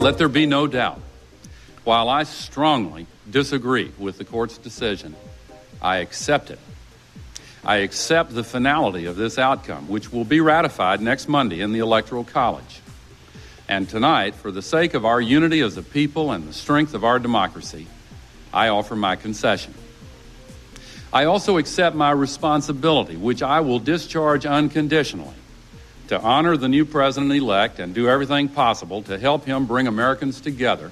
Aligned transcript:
Let 0.00 0.16
there 0.16 0.30
be 0.30 0.46
no 0.46 0.66
doubt. 0.66 0.98
While 1.84 2.08
I 2.08 2.22
strongly 2.22 3.06
disagree 3.30 3.92
with 3.98 4.16
the 4.16 4.24
court's 4.24 4.56
decision, 4.56 5.14
I 5.82 5.98
accept 5.98 6.50
it. 6.50 6.58
I 7.62 7.76
accept 7.76 8.34
the 8.34 8.42
finality 8.42 9.04
of 9.04 9.16
this 9.16 9.38
outcome, 9.38 9.88
which 9.88 10.10
will 10.10 10.24
be 10.24 10.40
ratified 10.40 11.02
next 11.02 11.28
Monday 11.28 11.60
in 11.60 11.72
the 11.72 11.80
Electoral 11.80 12.24
College. 12.24 12.80
And 13.68 13.90
tonight, 13.90 14.34
for 14.34 14.50
the 14.50 14.62
sake 14.62 14.94
of 14.94 15.04
our 15.04 15.20
unity 15.20 15.60
as 15.60 15.76
a 15.76 15.82
people 15.82 16.32
and 16.32 16.48
the 16.48 16.54
strength 16.54 16.94
of 16.94 17.04
our 17.04 17.18
democracy, 17.18 17.86
I 18.54 18.68
offer 18.68 18.96
my 18.96 19.16
concession. 19.16 19.74
I 21.12 21.26
also 21.26 21.58
accept 21.58 21.94
my 21.94 22.10
responsibility, 22.10 23.16
which 23.16 23.42
I 23.42 23.60
will 23.60 23.78
discharge 23.78 24.46
unconditionally, 24.46 25.34
to 26.10 26.20
honor 26.20 26.56
the 26.56 26.68
new 26.68 26.84
president 26.84 27.30
elect 27.30 27.78
and 27.78 27.94
do 27.94 28.08
everything 28.08 28.48
possible 28.48 29.00
to 29.00 29.16
help 29.16 29.44
him 29.44 29.64
bring 29.64 29.86
Americans 29.86 30.40
together 30.40 30.90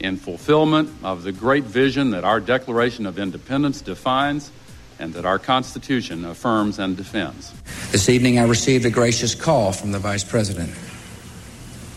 in 0.00 0.16
fulfillment 0.16 0.90
of 1.04 1.22
the 1.22 1.30
great 1.30 1.62
vision 1.62 2.10
that 2.10 2.24
our 2.24 2.40
Declaration 2.40 3.06
of 3.06 3.20
Independence 3.20 3.80
defines 3.80 4.50
and 4.98 5.14
that 5.14 5.24
our 5.24 5.38
Constitution 5.38 6.24
affirms 6.24 6.80
and 6.80 6.96
defends. 6.96 7.52
This 7.92 8.08
evening, 8.08 8.40
I 8.40 8.46
received 8.46 8.84
a 8.84 8.90
gracious 8.90 9.32
call 9.32 9.70
from 9.70 9.92
the 9.92 10.00
Vice 10.00 10.24
President. 10.24 10.74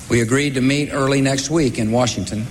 We 0.07 0.21
agreed 0.21 0.53
to 0.53 0.62
meet 0.62 0.91
early 0.93 1.20
next 1.20 1.49
week 1.49 1.79
in 1.79 1.91
Washington, 1.91 2.45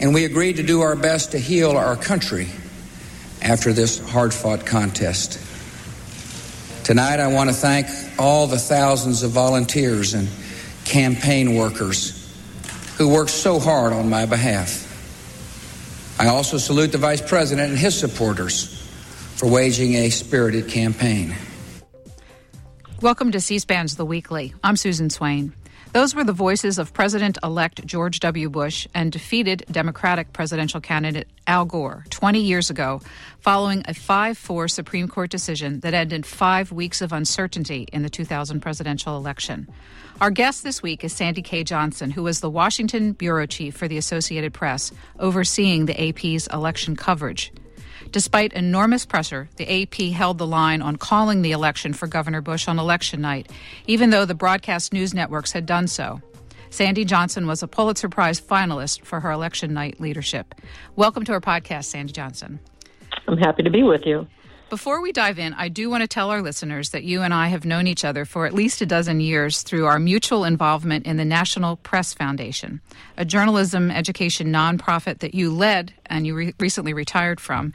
and 0.00 0.14
we 0.14 0.24
agreed 0.24 0.54
to 0.58 0.62
do 0.62 0.82
our 0.82 0.94
best 0.94 1.32
to 1.32 1.38
heal 1.38 1.72
our 1.72 1.96
country 1.96 2.46
after 3.42 3.72
this 3.72 3.98
hard 3.98 4.32
fought 4.32 4.64
contest. 4.64 5.49
Tonight, 6.84 7.20
I 7.20 7.28
want 7.28 7.50
to 7.50 7.54
thank 7.54 7.86
all 8.18 8.46
the 8.46 8.58
thousands 8.58 9.22
of 9.22 9.30
volunteers 9.30 10.14
and 10.14 10.28
campaign 10.84 11.54
workers 11.54 12.16
who 12.96 13.08
worked 13.08 13.30
so 13.30 13.60
hard 13.60 13.92
on 13.92 14.10
my 14.10 14.26
behalf. 14.26 14.86
I 16.18 16.26
also 16.28 16.58
salute 16.58 16.90
the 16.92 16.98
Vice 16.98 17.20
President 17.20 17.70
and 17.70 17.78
his 17.78 17.98
supporters 17.98 18.76
for 19.36 19.48
waging 19.48 19.94
a 19.94 20.10
spirited 20.10 20.68
campaign. 20.68 21.34
Welcome 23.00 23.30
to 23.32 23.40
C 23.40 23.58
SPAN's 23.58 23.96
The 23.96 24.04
Weekly. 24.04 24.52
I'm 24.64 24.76
Susan 24.76 25.10
Swain. 25.10 25.54
Those 25.92 26.14
were 26.14 26.22
the 26.22 26.32
voices 26.32 26.78
of 26.78 26.92
President 26.92 27.36
elect 27.42 27.84
George 27.84 28.20
W. 28.20 28.48
Bush 28.48 28.86
and 28.94 29.10
defeated 29.10 29.64
Democratic 29.72 30.32
presidential 30.32 30.80
candidate 30.80 31.26
Al 31.48 31.64
Gore 31.64 32.04
20 32.10 32.38
years 32.40 32.70
ago, 32.70 33.00
following 33.40 33.82
a 33.88 33.94
5 33.94 34.38
4 34.38 34.68
Supreme 34.68 35.08
Court 35.08 35.30
decision 35.30 35.80
that 35.80 35.92
ended 35.92 36.24
five 36.24 36.70
weeks 36.70 37.00
of 37.00 37.12
uncertainty 37.12 37.88
in 37.92 38.02
the 38.02 38.08
2000 38.08 38.60
presidential 38.60 39.16
election. 39.16 39.66
Our 40.20 40.30
guest 40.30 40.62
this 40.62 40.80
week 40.80 41.02
is 41.02 41.12
Sandy 41.12 41.42
K. 41.42 41.64
Johnson, 41.64 42.12
who 42.12 42.22
was 42.22 42.38
the 42.38 42.50
Washington 42.50 43.10
bureau 43.10 43.46
chief 43.46 43.76
for 43.76 43.88
the 43.88 43.98
Associated 43.98 44.54
Press, 44.54 44.92
overseeing 45.18 45.86
the 45.86 46.08
AP's 46.08 46.46
election 46.52 46.94
coverage. 46.94 47.52
Despite 48.10 48.52
enormous 48.52 49.06
pressure, 49.06 49.48
the 49.56 49.82
AP 49.82 50.12
held 50.12 50.38
the 50.38 50.46
line 50.46 50.82
on 50.82 50.96
calling 50.96 51.42
the 51.42 51.52
election 51.52 51.92
for 51.92 52.06
Governor 52.06 52.40
Bush 52.40 52.66
on 52.66 52.78
election 52.78 53.20
night, 53.20 53.50
even 53.86 54.10
though 54.10 54.24
the 54.24 54.34
broadcast 54.34 54.92
news 54.92 55.14
networks 55.14 55.52
had 55.52 55.66
done 55.66 55.86
so. 55.86 56.20
Sandy 56.70 57.04
Johnson 57.04 57.46
was 57.46 57.62
a 57.62 57.68
Pulitzer 57.68 58.08
Prize 58.08 58.40
finalist 58.40 59.04
for 59.04 59.20
her 59.20 59.30
election 59.30 59.74
night 59.74 60.00
leadership. 60.00 60.54
Welcome 60.96 61.24
to 61.24 61.32
our 61.32 61.40
podcast, 61.40 61.84
Sandy 61.84 62.12
Johnson. 62.12 62.60
I'm 63.28 63.38
happy 63.38 63.62
to 63.62 63.70
be 63.70 63.82
with 63.82 64.06
you. 64.06 64.26
Before 64.70 65.02
we 65.02 65.10
dive 65.10 65.40
in, 65.40 65.52
I 65.54 65.68
do 65.68 65.90
want 65.90 66.02
to 66.02 66.06
tell 66.06 66.30
our 66.30 66.42
listeners 66.42 66.90
that 66.90 67.02
you 67.02 67.22
and 67.22 67.34
I 67.34 67.48
have 67.48 67.64
known 67.64 67.88
each 67.88 68.04
other 68.04 68.24
for 68.24 68.46
at 68.46 68.54
least 68.54 68.80
a 68.80 68.86
dozen 68.86 69.18
years 69.18 69.62
through 69.62 69.86
our 69.86 69.98
mutual 69.98 70.44
involvement 70.44 71.06
in 71.06 71.16
the 71.16 71.24
National 71.24 71.74
Press 71.74 72.14
Foundation, 72.14 72.80
a 73.16 73.24
journalism 73.24 73.90
education 73.90 74.52
nonprofit 74.52 75.18
that 75.18 75.34
you 75.34 75.52
led 75.52 75.92
and 76.06 76.24
you 76.24 76.36
re- 76.36 76.54
recently 76.60 76.92
retired 76.92 77.40
from. 77.40 77.72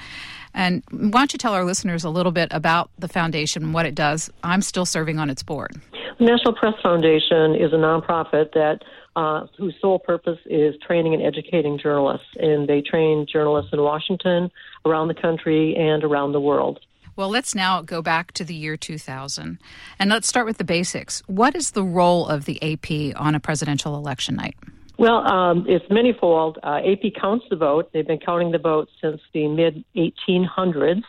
And 0.54 0.84
why 0.90 1.10
don't 1.10 1.34
you 1.34 1.38
tell 1.38 1.54
our 1.54 1.66
listeners 1.66 2.06
a 2.06 2.10
little 2.10 2.32
bit 2.32 2.48
about 2.52 2.90
the 2.98 3.10
foundation 3.10 3.62
and 3.62 3.74
what 3.74 3.86
it 3.86 3.94
does? 3.94 4.30
I'm 4.42 4.62
still 4.62 4.86
serving 4.86 5.20
on 5.20 5.30
its 5.30 5.44
board. 5.44 5.76
National 6.22 6.54
Press 6.54 6.76
Foundation 6.82 7.56
is 7.56 7.74
a 7.74 7.78
nonprofit 7.78 8.54
that 8.54 8.84
uh, 9.16 9.48
whose 9.58 9.76
sole 9.82 10.00
purpose 10.00 10.40
is 10.46 10.76
training 10.86 11.14
and 11.14 11.24
educating 11.24 11.78
journalists, 11.78 12.28
and 12.38 12.68
they 12.68 12.82
train 12.82 13.26
journalists 13.32 13.72
in 13.74 13.82
Washington, 13.82 14.52
around 14.86 15.08
the 15.08 15.14
country, 15.14 15.76
and 15.76 16.04
around 16.04 16.32
the 16.32 16.40
world. 16.40 16.80
Well, 17.16 17.30
let's 17.30 17.56
now 17.56 17.82
go 17.82 18.02
back 18.02 18.34
to 18.34 18.44
the 18.44 18.54
year 18.54 18.76
2000 18.76 19.58
and 20.00 20.10
let's 20.10 20.28
start 20.28 20.46
with 20.46 20.58
the 20.58 20.66
basics. 20.66 21.24
What 21.28 21.56
is 21.56 21.72
the 21.72 21.84
role 21.84 22.28
of 22.28 22.44
the 22.44 22.62
AP 22.62 23.18
on 23.18 23.36
a 23.36 23.40
presidential 23.40 23.96
election 23.96 24.36
night? 24.36 24.58
Well, 24.98 25.26
um, 25.26 25.66
it's 25.68 25.86
manyfold. 25.86 26.58
Uh, 26.62 26.80
AP 26.86 27.14
counts 27.20 27.46
the 27.50 27.56
vote. 27.56 27.92
They've 27.94 28.08
been 28.08 28.20
counting 28.20 28.52
the 28.52 28.58
vote 28.58 28.90
since 29.02 29.22
the 29.34 29.48
mid 29.48 29.84
1800s, 29.96 31.04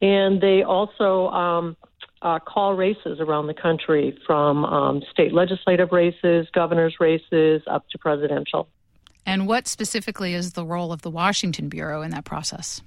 and 0.00 0.40
they 0.40 0.62
also 0.62 1.28
um, 1.28 1.76
uh, 2.22 2.38
call 2.38 2.74
races 2.74 3.20
around 3.20 3.46
the 3.46 3.54
country 3.54 4.18
from 4.26 4.64
um, 4.64 5.02
state 5.10 5.32
legislative 5.32 5.92
races, 5.92 6.46
governor's 6.52 6.96
races, 7.00 7.62
up 7.66 7.88
to 7.90 7.98
presidential. 7.98 8.68
And 9.24 9.46
what 9.46 9.66
specifically 9.66 10.34
is 10.34 10.52
the 10.52 10.64
role 10.64 10.92
of 10.92 11.02
the 11.02 11.10
Washington 11.10 11.68
Bureau 11.68 12.02
in 12.02 12.12
that 12.12 12.24
process? 12.24 12.80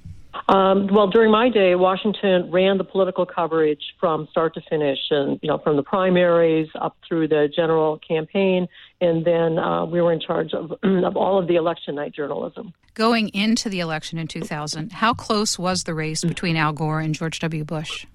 Um, 0.47 0.87
well, 0.87 1.07
during 1.07 1.31
my 1.31 1.49
day, 1.49 1.75
Washington 1.75 2.49
ran 2.51 2.77
the 2.77 2.83
political 2.83 3.25
coverage 3.25 3.81
from 3.99 4.27
start 4.31 4.53
to 4.53 4.61
finish, 4.69 4.99
and 5.09 5.39
you 5.41 5.49
know, 5.49 5.57
from 5.57 5.75
the 5.75 5.83
primaries 5.83 6.69
up 6.79 6.95
through 7.07 7.27
the 7.27 7.49
general 7.53 7.99
campaign, 8.07 8.67
and 9.01 9.25
then 9.25 9.57
uh, 9.57 9.85
we 9.85 10.01
were 10.01 10.13
in 10.13 10.19
charge 10.19 10.53
of, 10.53 10.71
of 10.83 11.17
all 11.17 11.39
of 11.39 11.47
the 11.47 11.55
election 11.55 11.95
night 11.95 12.13
journalism. 12.13 12.73
Going 12.93 13.29
into 13.29 13.69
the 13.69 13.79
election 13.79 14.17
in 14.17 14.27
2000, 14.27 14.93
how 14.93 15.13
close 15.13 15.57
was 15.57 15.83
the 15.83 15.93
race 15.93 16.23
between 16.23 16.55
Al 16.55 16.73
Gore 16.73 16.99
and 16.99 17.15
George 17.15 17.39
W. 17.39 17.63
Bush? 17.63 18.05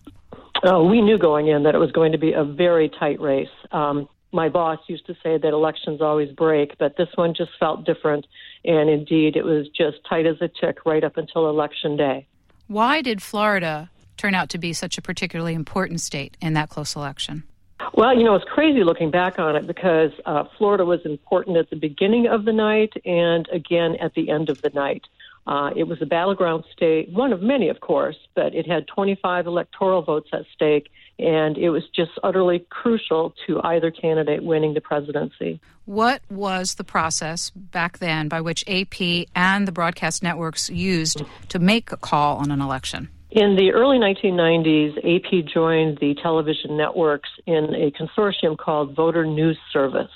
Oh, 0.66 0.88
we 0.88 1.02
knew 1.02 1.19
going 1.19 1.48
in 1.48 1.64
that 1.64 1.75
it 1.75 1.78
was 1.78 1.92
going 1.92 2.12
to 2.12 2.19
be 2.19 2.32
a 2.32 2.42
very 2.42 2.88
tight 2.88 3.20
race. 3.20 3.48
Um, 3.70 4.08
my 4.32 4.48
boss 4.48 4.78
used 4.88 5.06
to 5.06 5.14
say 5.22 5.36
that 5.36 5.52
elections 5.52 6.00
always 6.00 6.32
break, 6.32 6.78
but 6.78 6.97
this 6.97 7.08
one 7.16 7.34
just 7.34 7.50
felt 7.60 7.84
different. 7.84 8.26
And 8.64 8.88
indeed, 8.88 9.36
it 9.36 9.44
was 9.44 9.69
just 9.69 9.98
tight 10.08 10.25
as 10.25 10.36
a 10.41 10.48
tick 10.48 10.86
right 10.86 11.04
up 11.04 11.19
until 11.19 11.50
election 11.50 11.98
day. 11.98 12.26
Why 12.66 13.02
did 13.02 13.22
Florida 13.22 13.91
turn 14.16 14.34
out 14.34 14.48
to 14.50 14.58
be 14.58 14.72
such 14.72 14.97
a 14.97 15.02
particularly 15.02 15.52
important 15.52 16.00
state 16.00 16.36
in 16.41 16.54
that 16.54 16.70
close 16.70 16.96
election? 16.96 17.44
Well, 17.92 18.16
you 18.16 18.25
know, 18.25 18.34
it's 18.34 18.46
crazy 18.46 18.84
looking 18.84 19.10
back 19.10 19.38
on 19.38 19.56
it 19.56 19.66
because 19.66 20.12
uh, 20.25 20.44
Florida 20.56 20.86
was 20.86 21.00
important 21.04 21.58
at 21.58 21.69
the 21.69 21.76
beginning 21.76 22.26
of 22.26 22.46
the 22.46 22.52
night 22.52 22.94
and 23.04 23.46
again 23.52 23.96
at 24.00 24.14
the 24.14 24.31
end 24.31 24.48
of 24.48 24.62
the 24.62 24.70
night. 24.70 25.04
Uh, 25.47 25.71
it 25.77 25.84
was 25.84 26.00
a 26.00 26.06
battleground 26.06 26.65
state, 26.72 27.10
one 27.10 27.32
of 27.32 27.43
many, 27.43 27.69
of 27.69 27.81
course, 27.81 28.16
but 28.34 28.55
it 28.55 28.66
had 28.66 28.87
25 28.87 29.47
electoral 29.47 30.00
votes 30.00 30.31
at 30.32 30.44
stake, 30.55 30.91
and 31.19 31.59
it 31.59 31.71
was 31.71 31.82
just 31.94 32.12
utterly 32.22 32.65
crucial 32.71 33.34
to 33.47 33.60
either 33.62 33.91
candidate 33.91 34.43
winning 34.43 34.72
the 34.72 34.81
presidency. 34.81 35.60
What 35.84 36.22
was 36.31 36.77
the 36.77 36.84
process 36.84 37.50
back 37.50 37.99
then 37.99 38.28
by 38.28 38.41
which 38.41 38.65
AP 38.66 39.27
and 39.34 39.69
the 39.69 39.72
broadcast 39.72 40.22
networks 40.22 40.71
used 40.71 41.22
to 41.50 41.59
make 41.59 41.93
a 41.93 41.99
call 41.99 42.38
on 42.38 42.50
an 42.50 42.62
election? 42.62 43.11
In 43.31 43.56
the 43.56 43.72
early 43.72 43.99
1990s, 43.99 44.97
AP 44.99 45.53
joined 45.53 45.99
the 46.00 46.15
television 46.22 46.76
networks 46.76 47.28
in 47.47 47.75
a 47.75 47.91
consortium 47.91 48.56
called 48.56 48.94
Voter 48.94 49.26
News 49.26 49.59
Service. 49.72 50.11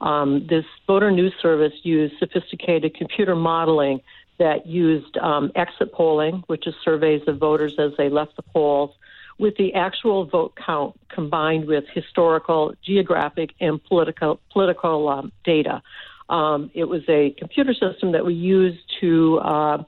Um, 0.00 0.46
this 0.48 0.64
voter 0.86 1.10
news 1.10 1.32
service 1.40 1.72
used 1.82 2.14
sophisticated 2.18 2.94
computer 2.94 3.34
modeling 3.34 4.00
that 4.38 4.66
used 4.66 5.16
um, 5.18 5.50
exit 5.54 5.92
polling, 5.92 6.42
which 6.46 6.66
is 6.66 6.74
surveys 6.84 7.22
of 7.26 7.38
voters 7.38 7.74
as 7.78 7.92
they 7.96 8.08
left 8.08 8.36
the 8.36 8.42
polls, 8.42 8.90
with 9.38 9.56
the 9.56 9.74
actual 9.74 10.24
vote 10.26 10.54
count 10.56 10.98
combined 11.08 11.66
with 11.66 11.84
historical, 11.92 12.74
geographic, 12.84 13.50
and 13.60 13.82
political 13.84 14.40
political 14.52 15.08
um, 15.08 15.32
data. 15.44 15.82
Um, 16.28 16.70
it 16.74 16.84
was 16.84 17.02
a 17.08 17.34
computer 17.38 17.72
system 17.74 18.12
that 18.12 18.24
we 18.24 18.34
used 18.34 18.80
to 19.00 19.38
uh, 19.38 19.84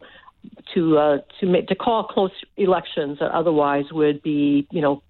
to 0.75 0.99
uh, 0.99 1.19
to 1.41 1.47
make 1.47 1.69
to 1.69 1.75
call 1.75 2.05
close 2.05 2.31
elections 2.57 3.19
that 3.21 3.31
otherwise 3.33 3.87
would 3.91 4.23
be, 4.23 4.67
you 4.71 4.81
know, 4.81 5.03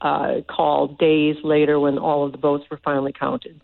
uh, 0.00 0.42
called 0.48 0.98
days 0.98 1.36
later 1.42 1.80
when 1.80 1.98
all 1.98 2.24
of 2.24 2.32
the 2.32 2.38
votes 2.38 2.64
were 2.70 2.80
finally 2.84 3.12
counted 3.12 3.60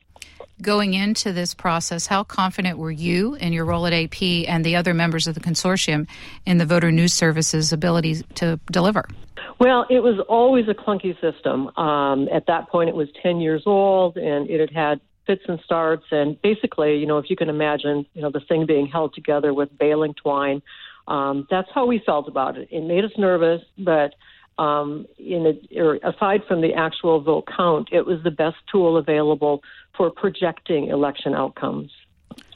going 0.63 0.95
into 0.95 1.33
this 1.33 1.55
process, 1.55 2.07
how 2.07 2.25
confident 2.25 2.79
were 2.79 2.91
you 2.91 3.35
in 3.35 3.53
your 3.53 3.65
role 3.65 3.87
at 3.87 3.93
AP 3.93 4.23
and 4.49 4.65
the 4.65 4.77
other 4.77 4.95
members 4.95 5.27
of 5.27 5.35
the 5.35 5.41
consortium 5.41 6.07
in 6.47 6.59
the 6.59 6.67
Voter 6.67 6.93
News 6.93 7.13
Service's 7.13 7.73
ability 7.73 8.23
to 8.37 8.59
deliver? 8.71 9.07
Well, 9.59 9.87
it 9.89 10.01
was 10.01 10.19
always 10.29 10.69
a 10.69 10.75
clunky 10.75 11.19
system. 11.21 11.69
Um, 11.77 12.29
at 12.33 12.47
that 12.47 12.69
point, 12.69 12.89
it 12.89 12.95
was 12.95 13.09
10 13.23 13.41
years 13.41 13.63
old 13.67 14.17
and 14.17 14.49
it 14.49 14.61
had 14.61 14.71
had 14.71 15.01
fits 15.27 15.43
and 15.49 15.59
starts. 15.65 16.05
And 16.11 16.41
basically, 16.43 16.97
you 16.97 17.07
know, 17.07 17.19
if 17.19 17.31
you 17.31 17.37
can 17.37 17.49
imagine, 17.49 18.07
you 18.15 18.23
know, 18.23 18.31
the 18.31 18.41
thing 18.41 18.67
being 18.67 18.87
held 18.87 19.15
together 19.15 19.55
with 19.55 19.77
baling 19.79 20.15
twine, 20.15 20.63
um, 21.09 21.47
that's 21.51 21.69
how 21.75 21.87
we 21.87 22.03
felt 22.05 22.29
about 22.29 22.57
it. 22.57 22.69
It 22.71 22.83
made 22.83 23.05
us 23.05 23.13
nervous, 23.17 23.63
but 23.79 24.15
um, 24.59 25.07
in 25.19 25.47
a, 25.47 25.81
or 25.81 25.97
aside 26.05 26.43
from 26.47 26.61
the 26.61 26.75
actual 26.75 27.21
vote 27.21 27.49
count, 27.57 27.89
it 27.93 28.07
was 28.07 28.23
the 28.23 28.31
best 28.31 28.57
tool 28.71 28.97
available 28.97 29.63
for 29.97 30.11
projecting 30.11 30.89
election 30.89 31.35
outcomes. 31.35 31.91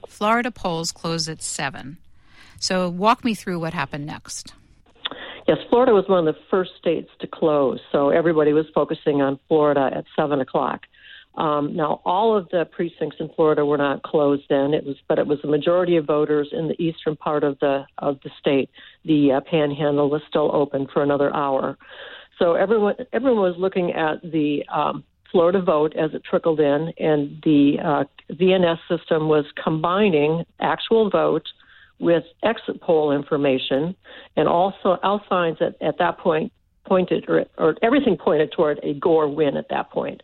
Florida 0.09 0.51
polls 0.51 0.93
close 0.93 1.29
at 1.29 1.43
7. 1.43 1.99
So 2.59 2.89
walk 2.89 3.25
me 3.25 3.35
through 3.35 3.61
what 3.61 3.75
happened 3.75 4.07
next. 4.07 4.53
Yes, 5.47 5.59
Florida 5.71 5.93
was 5.95 6.07
one 6.09 6.27
of 6.29 6.35
the 6.35 6.41
first 6.51 6.73
states 6.79 7.11
to 7.21 7.27
close, 7.27 7.81
so 7.91 8.11
everybody 8.11 8.53
was 8.53 8.67
focusing 8.75 9.23
on 9.23 9.39
Florida 9.49 9.91
at 9.95 10.05
7 10.15 10.41
o'clock. 10.41 10.83
Um, 11.39 11.77
now, 11.77 12.01
all 12.05 12.37
of 12.37 12.49
the 12.51 12.65
precincts 12.65 13.19
in 13.21 13.29
Florida 13.37 13.65
were 13.65 13.79
not 13.79 14.03
closed 14.03 14.43
then. 14.51 14.75
It 14.75 14.85
was, 14.85 14.97
but 15.09 15.21
it 15.21 15.27
was 15.27 15.39
the 15.41 15.49
majority 15.49 15.97
of 15.97 16.05
voters 16.05 16.49
in 16.53 16.67
the 16.67 16.83
eastern 16.83 17.15
part 17.15 17.45
of 17.45 17.59
the 17.61 17.87
of 17.99 18.19
the 18.25 18.31
state. 18.41 18.71
The 19.05 19.33
uh, 19.33 19.41
Panhandle 19.49 20.11
was 20.11 20.21
still 20.29 20.51
open 20.53 20.89
for 20.93 21.03
another 21.03 21.35
hour. 21.35 21.79
So 22.41 22.55
everyone 22.55 22.97
everyone 23.13 23.41
was 23.41 23.55
looking 23.57 23.93
at 23.93 24.21
the 24.23 24.65
um, 24.69 25.05
Florida 25.31 25.63
vote 25.63 25.95
as 25.97 26.13
it 26.13 26.23
trickled 26.29 26.59
in, 26.59 26.93
and 26.99 27.41
the 27.45 27.77
uh, 27.85 28.05
VNS 28.35 28.79
system 28.89 29.29
was 29.29 29.45
combining 29.63 30.45
actual 30.59 31.09
vote 31.09 31.47
with 32.01 32.25
exit 32.43 32.81
poll 32.81 33.13
information, 33.13 33.95
and 34.37 34.49
also 34.49 34.99
all 35.05 35.21
signs 35.29 35.59
at, 35.61 35.81
at 35.81 35.99
that 35.99 36.19
point 36.19 36.53
pointed, 36.85 37.27
or, 37.29 37.45
or 37.59 37.77
everything 37.83 38.17
pointed 38.17 38.51
toward 38.51 38.81
a 38.83 38.95
Gore 38.95 39.29
win 39.29 39.57
at 39.57 39.69
that 39.69 39.91
point. 39.91 40.21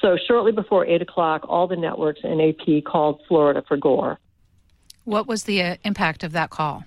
So 0.00 0.16
shortly 0.26 0.52
before 0.52 0.86
8 0.86 1.02
o'clock, 1.02 1.44
all 1.48 1.66
the 1.66 1.76
networks 1.76 2.20
and 2.22 2.40
AP 2.40 2.84
called 2.84 3.20
Florida 3.28 3.62
for 3.66 3.76
Gore. 3.76 4.18
What 5.04 5.26
was 5.26 5.44
the 5.44 5.62
uh, 5.62 5.76
impact 5.84 6.24
of 6.24 6.32
that 6.32 6.50
call? 6.50 6.84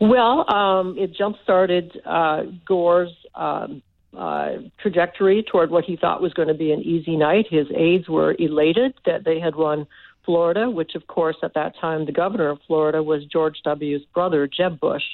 Well, 0.00 0.50
um, 0.52 0.96
it 0.98 1.14
jump 1.14 1.36
started 1.42 2.00
uh, 2.04 2.44
Gore's 2.66 3.12
um, 3.34 3.82
uh, 4.16 4.56
trajectory 4.80 5.42
toward 5.42 5.70
what 5.70 5.84
he 5.84 5.96
thought 5.96 6.20
was 6.22 6.32
going 6.34 6.48
to 6.48 6.54
be 6.54 6.72
an 6.72 6.80
easy 6.80 7.16
night. 7.16 7.46
His 7.50 7.66
aides 7.74 8.08
were 8.08 8.34
elated 8.38 8.94
that 9.04 9.24
they 9.24 9.40
had 9.40 9.56
won 9.56 9.86
Florida, 10.24 10.68
which, 10.68 10.94
of 10.94 11.06
course, 11.06 11.36
at 11.42 11.54
that 11.54 11.74
time, 11.80 12.04
the 12.04 12.12
governor 12.12 12.48
of 12.50 12.58
Florida 12.66 13.02
was 13.02 13.24
George 13.26 13.56
W.'s 13.64 14.02
brother, 14.12 14.46
Jeb 14.46 14.80
Bush. 14.80 15.04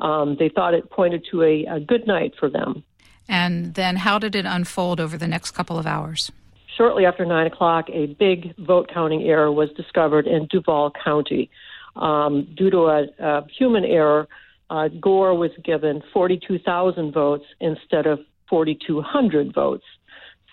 Um, 0.00 0.36
they 0.38 0.48
thought 0.48 0.74
it 0.74 0.90
pointed 0.90 1.24
to 1.30 1.42
a, 1.42 1.64
a 1.66 1.80
good 1.80 2.06
night 2.06 2.34
for 2.38 2.50
them. 2.50 2.82
And 3.28 3.74
then 3.74 3.96
how 3.96 4.18
did 4.18 4.34
it 4.34 4.46
unfold 4.46 5.00
over 5.00 5.16
the 5.16 5.26
next 5.26 5.52
couple 5.52 5.78
of 5.78 5.86
hours? 5.86 6.30
Shortly 6.76 7.06
after 7.06 7.24
9 7.24 7.46
o'clock, 7.46 7.88
a 7.90 8.06
big 8.06 8.56
vote 8.58 8.90
counting 8.92 9.22
error 9.22 9.50
was 9.52 9.70
discovered 9.76 10.26
in 10.26 10.46
Duval 10.50 10.92
County. 11.04 11.50
Um, 11.96 12.48
due 12.56 12.70
to 12.70 12.78
a, 12.86 13.06
a 13.20 13.46
human 13.56 13.84
error, 13.84 14.26
uh, 14.70 14.88
Gore 14.88 15.34
was 15.34 15.52
given 15.64 16.02
42,000 16.12 17.12
votes 17.12 17.44
instead 17.60 18.06
of 18.06 18.18
4,200 18.48 19.54
votes. 19.54 19.84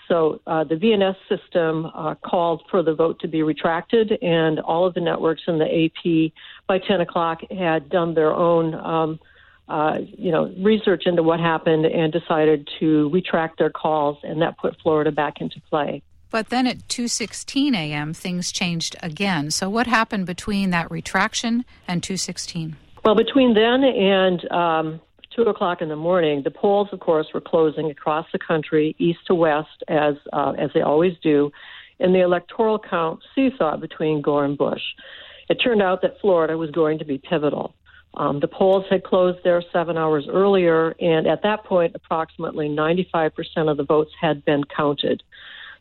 So 0.07 0.41
uh, 0.45 0.65
the 0.65 0.75
VNS 0.75 1.15
system 1.29 1.85
uh, 1.95 2.15
called 2.15 2.63
for 2.69 2.83
the 2.83 2.93
vote 2.93 3.19
to 3.21 3.27
be 3.27 3.43
retracted, 3.43 4.11
and 4.21 4.59
all 4.59 4.85
of 4.85 4.93
the 4.93 4.99
networks 4.99 5.43
in 5.47 5.57
the 5.57 5.85
AP 5.85 6.33
by 6.67 6.79
10 6.85 7.01
o'clock 7.01 7.39
had 7.49 7.89
done 7.89 8.13
their 8.13 8.33
own 8.33 8.75
um, 8.75 9.19
uh, 9.71 9.99
you 10.17 10.31
know, 10.31 10.53
research 10.59 11.03
into 11.05 11.23
what 11.23 11.39
happened 11.39 11.85
and 11.85 12.11
decided 12.11 12.69
to 12.79 13.09
retract 13.11 13.57
their 13.57 13.69
calls, 13.69 14.17
and 14.21 14.41
that 14.41 14.57
put 14.57 14.75
Florida 14.83 15.13
back 15.13 15.39
into 15.39 15.61
play. 15.69 16.03
But 16.29 16.49
then 16.49 16.67
at 16.67 16.87
2:16 16.89 17.73
a.m., 17.73 18.13
things 18.13 18.51
changed 18.51 18.97
again. 19.01 19.49
So 19.49 19.69
what 19.69 19.87
happened 19.87 20.25
between 20.25 20.71
that 20.71 20.91
retraction 20.91 21.63
and 21.87 22.01
2:16? 22.01 22.75
Well, 23.05 23.15
between 23.15 23.53
then 23.53 23.83
and 23.83 24.51
um, 24.51 25.01
two 25.33 25.43
o'clock 25.43 25.81
in 25.81 25.87
the 25.87 25.95
morning, 25.95 26.41
the 26.43 26.51
polls, 26.51 26.89
of 26.91 26.99
course, 26.99 27.27
were 27.33 27.41
closing 27.41 27.89
across 27.89 28.27
the 28.33 28.39
country, 28.39 28.93
east 28.99 29.19
to 29.27 29.35
west, 29.35 29.83
as 29.87 30.15
uh, 30.33 30.51
as 30.57 30.69
they 30.73 30.81
always 30.81 31.13
do, 31.23 31.49
and 32.01 32.13
the 32.13 32.19
electoral 32.21 32.77
count 32.77 33.21
seesawed 33.37 33.79
between 33.79 34.21
Gore 34.21 34.43
and 34.43 34.57
Bush. 34.57 34.83
It 35.49 35.55
turned 35.55 35.81
out 35.81 36.01
that 36.01 36.19
Florida 36.19 36.57
was 36.57 36.71
going 36.71 36.99
to 36.99 37.05
be 37.05 37.17
pivotal. 37.17 37.73
Um, 38.15 38.39
the 38.39 38.47
polls 38.47 38.85
had 38.89 39.03
closed 39.03 39.39
there 39.43 39.63
seven 39.71 39.97
hours 39.97 40.27
earlier, 40.29 40.95
and 40.99 41.27
at 41.27 41.43
that 41.43 41.63
point, 41.63 41.95
approximately 41.95 42.67
95% 42.67 43.31
of 43.69 43.77
the 43.77 43.83
votes 43.83 44.11
had 44.19 44.43
been 44.43 44.63
counted. 44.65 45.23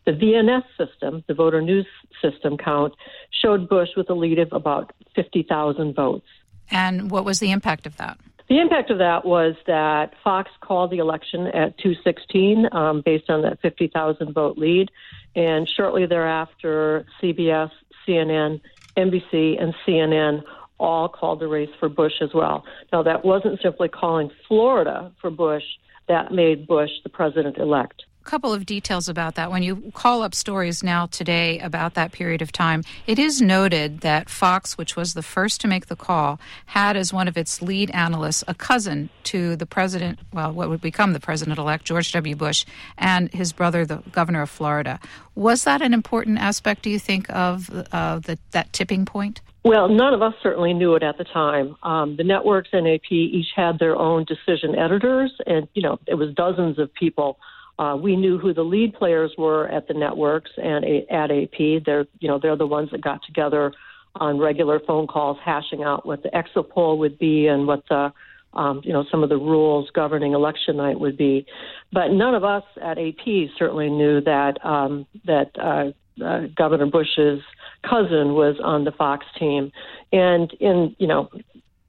The 0.07 0.13
VNS 0.13 0.65
system, 0.79 1.25
the 1.27 1.35
voter 1.35 1.61
news 1.61 1.87
system 2.23 2.57
count, 2.57 2.95
showed 3.31 3.69
Bush 3.69 3.91
with 3.97 4.09
a 4.11 4.15
lead 4.15 4.39
of 4.39 4.53
about 4.53 4.93
50,000 5.15 5.95
votes. 5.95 6.27
And 6.71 7.11
what 7.11 7.25
was 7.25 7.41
the 7.41 7.51
impact 7.51 7.87
of 7.87 7.97
that? 7.97 8.19
The 8.49 8.59
impact 8.59 8.91
of 8.91 8.99
that 8.99 9.25
was 9.25 9.55
that 9.67 10.15
Fox 10.25 10.51
called 10.61 10.91
the 10.91 10.99
election 10.99 11.47
at 11.49 11.79
216 11.79 12.69
um, 12.73 13.03
based 13.05 13.31
on 13.31 13.43
that 13.43 13.61
50,000 13.61 14.33
vote 14.33 14.59
lead. 14.59 14.91
And 15.37 15.69
shortly 15.69 16.07
thereafter, 16.07 17.07
CBS, 17.23 17.71
CNN, 18.07 18.61
NBC, 18.97 19.63
and 19.63 19.75
CNN 19.87 20.43
all 20.81 21.09
called 21.09 21.41
the 21.41 21.47
race 21.47 21.71
for 21.79 21.89
Bush 21.89 22.15
as 22.21 22.31
well. 22.35 22.65
Now, 22.93 23.03
that 23.03 23.25
wasn't 23.25 23.61
simply 23.63 23.89
calling 23.89 24.31
Florida 24.49 25.13
for 25.21 25.31
Bush, 25.31 25.65
that 26.09 26.33
made 26.33 26.67
Bush 26.67 26.91
the 27.05 27.11
president 27.11 27.59
elect 27.59 28.03
couple 28.31 28.53
of 28.53 28.65
details 28.65 29.09
about 29.09 29.35
that. 29.35 29.51
When 29.51 29.65
you 29.65 29.91
call 29.93 30.23
up 30.23 30.37
stories 30.37 30.85
now 30.85 31.07
today 31.07 31.59
about 31.59 31.95
that 31.95 32.13
period 32.13 32.41
of 32.43 32.53
time, 32.53 32.85
it 33.05 33.19
is 33.19 33.43
noted 33.43 34.03
that 34.03 34.31
Fox, 34.31 34.79
which 34.79 34.95
was 34.95 35.15
the 35.15 35.23
first 35.23 35.61
to 35.63 35.69
make 35.69 35.87
the 35.87 35.97
call, 35.97 36.39
had 36.67 36.97
as 36.97 37.13
one 37.13 37.27
of 37.27 37.37
its 37.37 37.61
lead 37.61 37.91
analysts 37.91 38.45
a 38.47 38.55
cousin 38.55 39.11
to 39.25 39.57
the 39.57 39.67
president, 39.67 40.21
well, 40.33 40.53
what 40.53 40.69
would 40.69 40.81
become 40.81 41.13
the 41.13 41.19
president 41.19 41.59
elect, 41.59 41.85
George 41.85 42.13
W. 42.13 42.37
Bush, 42.37 42.65
and 42.97 43.33
his 43.35 43.53
brother, 43.53 43.85
the 43.85 43.97
governor 44.13 44.43
of 44.43 44.51
Florida. 44.51 45.01
Was 45.35 45.65
that 45.65 45.83
an 45.83 45.93
important 45.93 46.39
aspect, 46.39 46.83
do 46.83 46.91
you 46.91 47.01
think, 47.01 47.29
of 47.31 47.69
uh, 47.91 48.21
the, 48.21 48.39
that 48.53 48.73
tipping 48.73 49.07
point? 49.07 49.41
Well, 49.63 49.89
none 49.89 50.15
of 50.15 50.23
us 50.23 50.33
certainly 50.43 50.73
knew 50.73 50.95
it 50.95 51.03
at 51.03 51.19
the 51.19 51.25
time. 51.25 51.77
Um, 51.83 52.17
the 52.17 52.25
networks 52.25 52.71
and 52.73 52.89
AP 52.89 53.13
each 53.13 53.49
had 53.55 53.79
their 53.79 53.95
own 53.95 54.25
decision 54.25 54.75
editors, 54.75 55.33
and 55.47 55.69
you 55.75 55.83
know 55.83 55.99
it 56.07 56.15
was 56.15 56.35
dozens 56.35 56.79
of 56.79 56.93
people 56.95 57.39
uh, 57.81 57.97
we 57.97 58.15
knew 58.15 58.37
who 58.37 58.53
the 58.53 58.63
lead 58.63 58.93
players 58.93 59.33
were 59.39 59.67
at 59.69 59.89
the 59.89 59.95
networks 59.95 60.51
and 60.59 60.85
at 61.11 61.31
AP. 61.31 61.83
They're 61.87 62.07
you 62.19 62.29
know 62.29 62.39
they're 62.41 62.57
the 62.57 62.67
ones 62.67 62.91
that 62.91 63.01
got 63.01 63.23
together 63.25 63.73
on 64.17 64.39
regular 64.39 64.81
phone 64.87 65.07
calls, 65.07 65.39
hashing 65.43 65.83
out 65.83 66.05
what 66.05 66.23
the 66.23 66.37
exit 66.37 66.69
poll 66.69 66.99
would 66.99 67.19
be 67.19 67.47
and 67.47 67.67
what 67.67 67.83
the 67.89 68.13
um, 68.53 68.83
you 68.85 68.93
know 68.93 69.07
some 69.11 69.23
of 69.23 69.31
the 69.31 69.39
rules 69.39 69.89
governing 69.95 70.35
election 70.35 70.77
night 70.77 71.01
would 71.01 71.17
be. 71.17 71.47
But 71.91 72.09
none 72.09 72.35
of 72.35 72.45
us 72.45 72.65
at 72.83 72.99
AP 72.99 73.49
certainly 73.59 73.89
knew 73.89 74.21
that 74.21 74.63
um, 74.63 75.07
that 75.25 75.51
uh, 75.59 76.23
uh, 76.23 76.49
Governor 76.55 76.87
Bush's 76.87 77.41
cousin 77.83 78.35
was 78.35 78.57
on 78.63 78.85
the 78.85 78.93
Fox 78.93 79.25
team, 79.39 79.73
and 80.13 80.53
in 80.61 80.95
you 80.99 81.07
know 81.07 81.31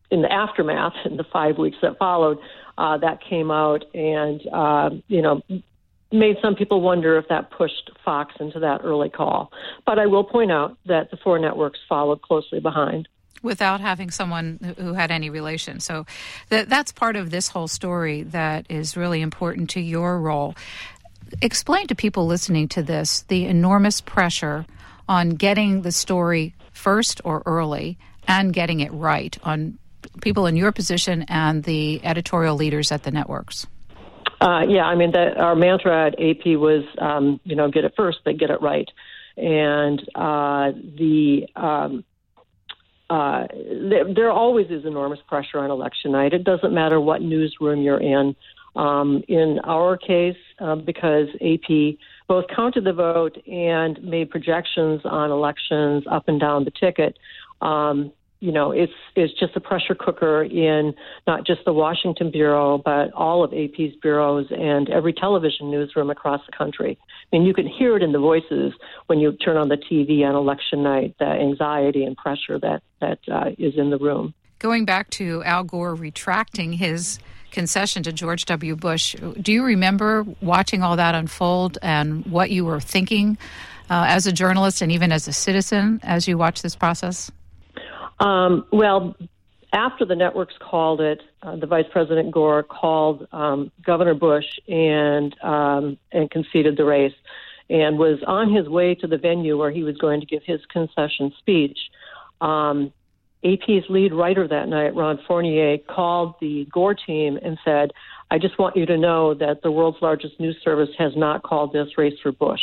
in 0.09 0.21
the 0.21 0.31
aftermath 0.31 0.93
in 1.05 1.17
the 1.17 1.23
five 1.23 1.57
weeks 1.57 1.77
that 1.81 1.97
followed, 1.97 2.37
uh, 2.77 2.97
that 2.97 3.19
came 3.27 3.49
out, 3.49 3.83
and 3.93 4.41
uh, 4.51 4.89
you 5.07 5.21
know 5.21 5.41
made 6.11 6.35
some 6.41 6.55
people 6.55 6.81
wonder 6.81 7.17
if 7.17 7.27
that 7.29 7.51
pushed 7.51 7.89
Fox 8.03 8.33
into 8.39 8.59
that 8.59 8.81
early 8.83 9.09
call. 9.09 9.51
But 9.85 9.99
I 9.99 10.07
will 10.07 10.23
point 10.23 10.51
out 10.51 10.77
that 10.85 11.09
the 11.09 11.17
four 11.17 11.39
networks 11.39 11.79
followed 11.87 12.21
closely 12.21 12.59
behind. 12.59 13.07
Without 13.41 13.79
having 13.79 14.11
someone 14.11 14.75
who 14.77 14.93
had 14.93 15.09
any 15.09 15.29
relation. 15.29 15.79
So 15.79 16.05
that, 16.49 16.69
that's 16.69 16.91
part 16.91 17.15
of 17.15 17.31
this 17.31 17.47
whole 17.47 17.67
story 17.67 18.21
that 18.23 18.67
is 18.69 18.95
really 18.95 19.21
important 19.21 19.71
to 19.71 19.79
your 19.79 20.19
role. 20.19 20.53
Explain 21.41 21.87
to 21.87 21.95
people 21.95 22.27
listening 22.27 22.67
to 22.69 22.83
this 22.83 23.21
the 23.29 23.45
enormous 23.45 24.01
pressure 24.01 24.65
on 25.07 25.29
getting 25.29 25.81
the 25.81 25.91
story 25.91 26.55
first 26.71 27.21
or 27.23 27.43
early 27.45 27.97
and 28.27 28.53
getting 28.53 28.79
it 28.79 28.91
right 28.93 29.37
on 29.43 29.77
people 30.21 30.45
in 30.45 30.55
your 30.55 30.71
position 30.71 31.23
and 31.27 31.63
the 31.63 32.03
editorial 32.03 32.55
leaders 32.55 32.91
at 32.91 33.03
the 33.03 33.11
networks. 33.11 33.67
Uh, 34.39 34.61
yeah, 34.67 34.85
I 34.85 34.95
mean, 34.95 35.11
the, 35.11 35.39
our 35.39 35.55
mantra 35.55 36.07
at 36.07 36.13
AP 36.13 36.57
was, 36.57 36.83
um, 36.97 37.39
you 37.43 37.55
know, 37.55 37.69
get 37.69 37.85
it 37.85 37.93
first, 37.95 38.19
but 38.25 38.37
get 38.37 38.49
it 38.49 38.61
right. 38.61 38.89
And 39.37 40.01
uh, 40.15 40.71
the 40.97 41.45
um, 41.55 42.03
uh, 43.09 43.45
there, 43.51 44.13
there 44.13 44.31
always 44.31 44.67
is 44.69 44.85
enormous 44.85 45.19
pressure 45.27 45.59
on 45.59 45.69
election 45.69 46.13
night. 46.13 46.33
It 46.33 46.43
doesn't 46.43 46.73
matter 46.73 46.99
what 46.99 47.21
newsroom 47.21 47.81
you're 47.81 47.99
in. 48.01 48.35
Um, 48.75 49.21
in 49.27 49.59
our 49.65 49.97
case, 49.97 50.37
uh, 50.59 50.75
because 50.75 51.27
AP 51.41 51.97
both 52.31 52.45
counted 52.55 52.85
the 52.85 52.93
vote 52.93 53.37
and 53.45 54.01
made 54.01 54.29
projections 54.29 55.01
on 55.03 55.31
elections 55.31 56.05
up 56.09 56.29
and 56.29 56.39
down 56.39 56.63
the 56.63 56.71
ticket, 56.71 57.19
um, 57.59 58.09
you 58.39 58.53
know, 58.53 58.71
it's 58.71 58.93
it's 59.17 59.37
just 59.37 59.53
a 59.57 59.59
pressure 59.59 59.95
cooker 59.99 60.41
in 60.41 60.93
not 61.27 61.45
just 61.45 61.59
the 61.65 61.73
Washington 61.73 62.31
bureau, 62.31 62.77
but 62.77 63.11
all 63.11 63.43
of 63.43 63.51
AP's 63.51 63.93
bureaus 64.01 64.45
and 64.49 64.89
every 64.89 65.11
television 65.11 65.69
newsroom 65.69 66.09
across 66.09 66.39
the 66.45 66.57
country. 66.57 66.97
I 67.01 67.35
mean, 67.35 67.45
you 67.45 67.53
can 67.53 67.67
hear 67.67 67.97
it 67.97 68.01
in 68.01 68.13
the 68.13 68.19
voices 68.19 68.71
when 69.07 69.19
you 69.19 69.33
turn 69.33 69.57
on 69.57 69.67
the 69.67 69.75
TV 69.75 70.23
on 70.25 70.33
election 70.33 70.83
night, 70.83 71.13
the 71.19 71.25
anxiety 71.25 72.05
and 72.05 72.15
pressure 72.15 72.57
that 72.59 72.81
that 73.01 73.19
uh, 73.29 73.49
is 73.57 73.73
in 73.75 73.89
the 73.89 73.97
room. 73.97 74.33
Going 74.57 74.85
back 74.85 75.09
to 75.11 75.43
Al 75.43 75.65
Gore 75.65 75.95
retracting 75.95 76.71
his 76.71 77.19
concession 77.51 78.03
to 78.03 78.11
George 78.11 78.45
W. 78.45 78.75
Bush, 78.75 79.15
do 79.41 79.51
you 79.51 79.63
remember 79.63 80.25
watching 80.41 80.83
all 80.83 80.95
that 80.95 81.15
unfold 81.15 81.77
and 81.81 82.25
what 82.25 82.49
you 82.49 82.65
were 82.65 82.79
thinking? 82.79 83.37
uh, 83.91 84.05
as 84.07 84.25
a 84.25 84.31
journalist 84.31 84.81
and 84.81 84.91
even 84.91 85.11
as 85.11 85.27
a 85.27 85.33
citizen 85.33 85.99
as 86.01 86.27
you 86.27 86.37
watched 86.37 86.63
this 86.63 86.75
process? 86.75 87.29
Um, 88.21 88.65
well, 88.71 89.15
after 89.73 90.05
the 90.05 90.15
networks 90.15 90.53
called 90.59 91.01
it, 91.01 91.21
uh, 91.43 91.57
the 91.57 91.67
Vice 91.67 91.85
President 91.91 92.31
Gore 92.31 92.63
called 92.63 93.27
um, 93.33 93.69
Governor 93.85 94.13
Bush 94.13 94.45
and 94.67 95.35
um, 95.43 95.97
and 96.11 96.31
conceded 96.31 96.77
the 96.77 96.85
race, 96.85 97.15
and 97.69 97.99
was 97.99 98.19
on 98.25 98.53
his 98.53 98.69
way 98.69 98.95
to 98.95 99.07
the 99.07 99.17
venue 99.17 99.57
where 99.57 99.71
he 99.71 99.83
was 99.83 99.97
going 99.97 100.21
to 100.21 100.25
give 100.25 100.43
his 100.43 100.61
concession 100.71 101.33
speech. 101.39 101.77
Um, 102.39 102.93
AP's 103.43 103.89
lead 103.89 104.13
writer 104.13 104.47
that 104.47 104.67
night, 104.67 104.95
Ron 104.95 105.19
Fournier, 105.27 105.77
called 105.77 106.35
the 106.39 106.67
Gore 106.71 106.93
team 106.93 107.39
and 107.41 107.57
said, 107.65 107.91
I 108.29 108.37
just 108.37 108.59
want 108.59 108.75
you 108.75 108.85
to 108.85 108.97
know 108.97 109.33
that 109.33 109.61
the 109.63 109.71
world's 109.71 110.01
largest 110.01 110.39
news 110.39 110.57
service 110.63 110.89
has 110.97 111.13
not 111.15 111.43
called 111.43 111.73
this 111.73 111.97
race 111.97 112.17
for 112.21 112.31
Bush. 112.31 112.61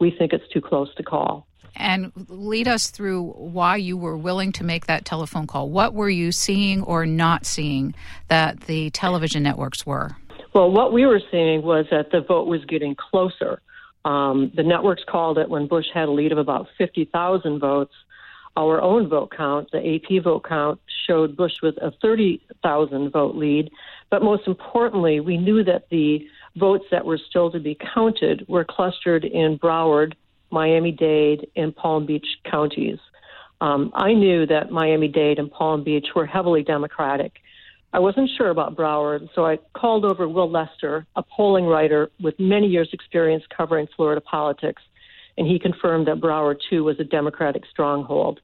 We 0.00 0.10
think 0.10 0.32
it's 0.32 0.46
too 0.52 0.60
close 0.60 0.94
to 0.96 1.02
call. 1.02 1.46
And 1.76 2.12
lead 2.28 2.68
us 2.68 2.90
through 2.90 3.30
why 3.30 3.76
you 3.76 3.96
were 3.96 4.16
willing 4.16 4.52
to 4.52 4.64
make 4.64 4.86
that 4.86 5.04
telephone 5.04 5.46
call. 5.46 5.70
What 5.70 5.94
were 5.94 6.10
you 6.10 6.32
seeing 6.32 6.82
or 6.82 7.06
not 7.06 7.46
seeing 7.46 7.94
that 8.28 8.62
the 8.62 8.90
television 8.90 9.42
networks 9.42 9.86
were? 9.86 10.16
Well, 10.54 10.70
what 10.70 10.92
we 10.92 11.06
were 11.06 11.20
seeing 11.30 11.62
was 11.62 11.86
that 11.90 12.10
the 12.10 12.20
vote 12.20 12.48
was 12.48 12.64
getting 12.64 12.94
closer. 12.96 13.60
Um, 14.04 14.50
the 14.54 14.62
networks 14.62 15.02
called 15.08 15.38
it 15.38 15.48
when 15.48 15.68
Bush 15.68 15.86
had 15.92 16.08
a 16.08 16.10
lead 16.10 16.32
of 16.32 16.38
about 16.38 16.66
50,000 16.78 17.58
votes 17.58 17.92
our 18.58 18.82
own 18.82 19.08
vote 19.08 19.32
count, 19.36 19.70
the 19.70 19.78
AP 19.78 20.22
vote 20.24 20.44
count, 20.44 20.80
showed 21.06 21.36
Bush 21.36 21.54
with 21.62 21.76
a 21.76 21.92
30,000 22.02 23.10
vote 23.10 23.36
lead. 23.36 23.70
But 24.10 24.22
most 24.22 24.48
importantly, 24.48 25.20
we 25.20 25.36
knew 25.36 25.62
that 25.62 25.88
the 25.90 26.26
votes 26.56 26.84
that 26.90 27.04
were 27.04 27.18
still 27.18 27.52
to 27.52 27.60
be 27.60 27.76
counted 27.94 28.44
were 28.48 28.64
clustered 28.64 29.24
in 29.24 29.58
Broward, 29.58 30.14
Miami 30.50 30.90
Dade, 30.90 31.48
and 31.54 31.74
Palm 31.74 32.04
Beach 32.04 32.26
counties. 32.50 32.98
Um, 33.60 33.92
I 33.94 34.12
knew 34.12 34.44
that 34.46 34.72
Miami 34.72 35.06
Dade 35.06 35.38
and 35.38 35.50
Palm 35.50 35.84
Beach 35.84 36.08
were 36.16 36.26
heavily 36.26 36.64
Democratic. 36.64 37.34
I 37.92 38.00
wasn't 38.00 38.28
sure 38.36 38.50
about 38.50 38.76
Broward, 38.76 39.28
so 39.34 39.46
I 39.46 39.58
called 39.72 40.04
over 40.04 40.28
Will 40.28 40.50
Lester, 40.50 41.06
a 41.14 41.22
polling 41.22 41.64
writer 41.64 42.10
with 42.20 42.38
many 42.40 42.66
years' 42.66 42.90
experience 42.92 43.44
covering 43.56 43.86
Florida 43.94 44.20
politics, 44.20 44.82
and 45.38 45.46
he 45.46 45.58
confirmed 45.58 46.08
that 46.08 46.20
Broward, 46.20 46.60
too, 46.68 46.84
was 46.84 46.98
a 47.00 47.04
Democratic 47.04 47.64
stronghold. 47.70 48.40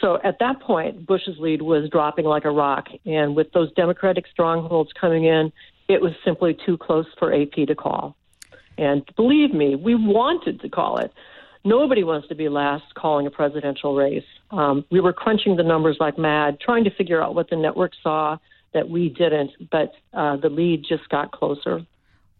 So 0.00 0.18
at 0.22 0.38
that 0.40 0.60
point, 0.60 1.06
Bush's 1.06 1.38
lead 1.38 1.62
was 1.62 1.88
dropping 1.88 2.26
like 2.26 2.44
a 2.44 2.50
rock. 2.50 2.88
And 3.06 3.34
with 3.34 3.52
those 3.52 3.72
Democratic 3.72 4.26
strongholds 4.26 4.92
coming 4.92 5.24
in, 5.24 5.52
it 5.88 6.00
was 6.00 6.12
simply 6.24 6.56
too 6.66 6.76
close 6.76 7.06
for 7.18 7.32
AP 7.32 7.66
to 7.66 7.74
call. 7.74 8.14
And 8.76 9.02
believe 9.16 9.54
me, 9.54 9.74
we 9.76 9.94
wanted 9.94 10.60
to 10.60 10.68
call 10.68 10.98
it. 10.98 11.12
Nobody 11.64 12.04
wants 12.04 12.28
to 12.28 12.34
be 12.34 12.48
last 12.48 12.94
calling 12.94 13.26
a 13.26 13.30
presidential 13.30 13.94
race. 13.94 14.24
Um, 14.50 14.84
we 14.90 15.00
were 15.00 15.14
crunching 15.14 15.56
the 15.56 15.62
numbers 15.62 15.96
like 15.98 16.18
mad, 16.18 16.60
trying 16.60 16.84
to 16.84 16.90
figure 16.90 17.22
out 17.22 17.34
what 17.34 17.48
the 17.48 17.56
network 17.56 17.92
saw 18.02 18.36
that 18.74 18.90
we 18.90 19.08
didn't, 19.08 19.52
but 19.70 19.94
uh, 20.12 20.36
the 20.36 20.50
lead 20.50 20.84
just 20.86 21.08
got 21.08 21.30
closer. 21.30 21.86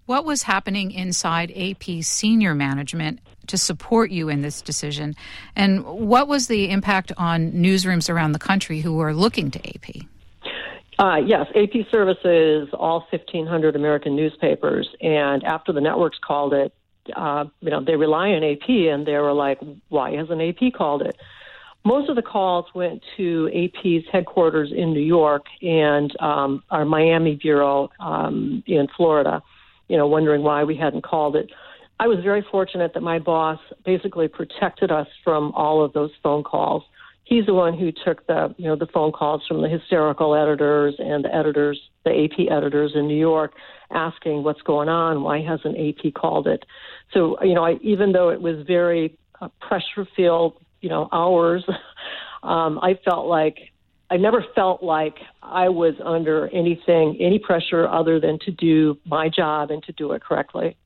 What 0.06 0.26
was 0.26 0.42
happening 0.42 0.90
inside 0.90 1.50
AP's 1.56 2.08
senior 2.08 2.54
management 2.54 3.20
to 3.46 3.56
support 3.56 4.10
you 4.10 4.28
in 4.28 4.42
this 4.42 4.60
decision? 4.60 5.14
And 5.56 5.82
what 5.84 6.28
was 6.28 6.46
the 6.46 6.70
impact 6.70 7.10
on 7.16 7.52
newsrooms 7.52 8.12
around 8.12 8.32
the 8.32 8.38
country 8.38 8.80
who 8.80 8.96
were 8.96 9.14
looking 9.14 9.50
to 9.52 9.58
AP? 9.66 10.02
Uh, 10.98 11.16
yes, 11.16 11.46
AP 11.56 11.88
services 11.90 12.68
all 12.74 13.00
1,500 13.10 13.74
American 13.74 14.14
newspapers, 14.14 14.88
and 15.00 15.42
after 15.42 15.72
the 15.72 15.80
networks 15.80 16.18
called 16.24 16.52
it, 16.52 16.72
uh, 17.16 17.46
you 17.60 17.70
know, 17.70 17.82
they 17.82 17.96
rely 17.96 18.28
on 18.28 18.44
AP, 18.44 18.68
and 18.68 19.04
they 19.04 19.16
were 19.16 19.32
like, 19.32 19.58
"Why 19.88 20.12
hasn't 20.12 20.40
AP 20.40 20.72
called 20.72 21.02
it?" 21.02 21.16
Most 21.84 22.08
of 22.08 22.16
the 22.16 22.22
calls 22.22 22.66
went 22.74 23.02
to 23.16 23.50
AP's 23.52 24.06
headquarters 24.12 24.70
in 24.70 24.92
New 24.92 25.02
York 25.02 25.46
and 25.60 26.14
um, 26.20 26.62
our 26.70 26.84
Miami 26.84 27.34
bureau 27.34 27.90
um, 27.98 28.62
in 28.66 28.86
Florida 28.96 29.42
you 29.88 29.96
know, 29.96 30.06
wondering 30.06 30.42
why 30.42 30.64
we 30.64 30.76
hadn't 30.76 31.02
called 31.02 31.36
it. 31.36 31.50
I 32.00 32.06
was 32.06 32.18
very 32.22 32.44
fortunate 32.50 32.92
that 32.94 33.02
my 33.02 33.18
boss 33.18 33.58
basically 33.84 34.28
protected 34.28 34.90
us 34.90 35.06
from 35.22 35.52
all 35.52 35.84
of 35.84 35.92
those 35.92 36.10
phone 36.22 36.42
calls. 36.42 36.82
He's 37.24 37.46
the 37.46 37.54
one 37.54 37.78
who 37.78 37.90
took 37.90 38.26
the, 38.26 38.54
you 38.58 38.66
know, 38.66 38.76
the 38.76 38.86
phone 38.86 39.12
calls 39.12 39.42
from 39.46 39.62
the 39.62 39.68
hysterical 39.68 40.34
editors 40.34 40.94
and 40.98 41.24
the 41.24 41.34
editors, 41.34 41.80
the 42.04 42.10
AP 42.10 42.52
editors 42.52 42.92
in 42.94 43.06
New 43.06 43.16
York, 43.16 43.54
asking 43.90 44.42
what's 44.42 44.60
going 44.62 44.88
on. 44.88 45.22
Why 45.22 45.40
hasn't 45.40 45.76
AP 45.78 46.12
called 46.14 46.46
it? 46.46 46.64
So, 47.12 47.42
you 47.42 47.54
know, 47.54 47.64
I, 47.64 47.76
even 47.80 48.12
though 48.12 48.28
it 48.28 48.42
was 48.42 48.66
very 48.66 49.16
uh, 49.40 49.48
pressure-filled, 49.60 50.60
you 50.82 50.90
know, 50.90 51.08
hours, 51.12 51.64
um, 52.42 52.78
I 52.82 52.98
felt 53.04 53.26
like 53.26 53.56
I 54.10 54.16
never 54.16 54.44
felt 54.54 54.82
like 54.82 55.16
I 55.42 55.68
was 55.68 55.94
under 56.04 56.48
anything, 56.48 57.16
any 57.20 57.38
pressure 57.38 57.88
other 57.88 58.20
than 58.20 58.38
to 58.40 58.50
do 58.50 58.98
my 59.06 59.28
job 59.28 59.70
and 59.70 59.82
to 59.84 59.92
do 59.92 60.12
it 60.12 60.22
correctly. 60.22 60.76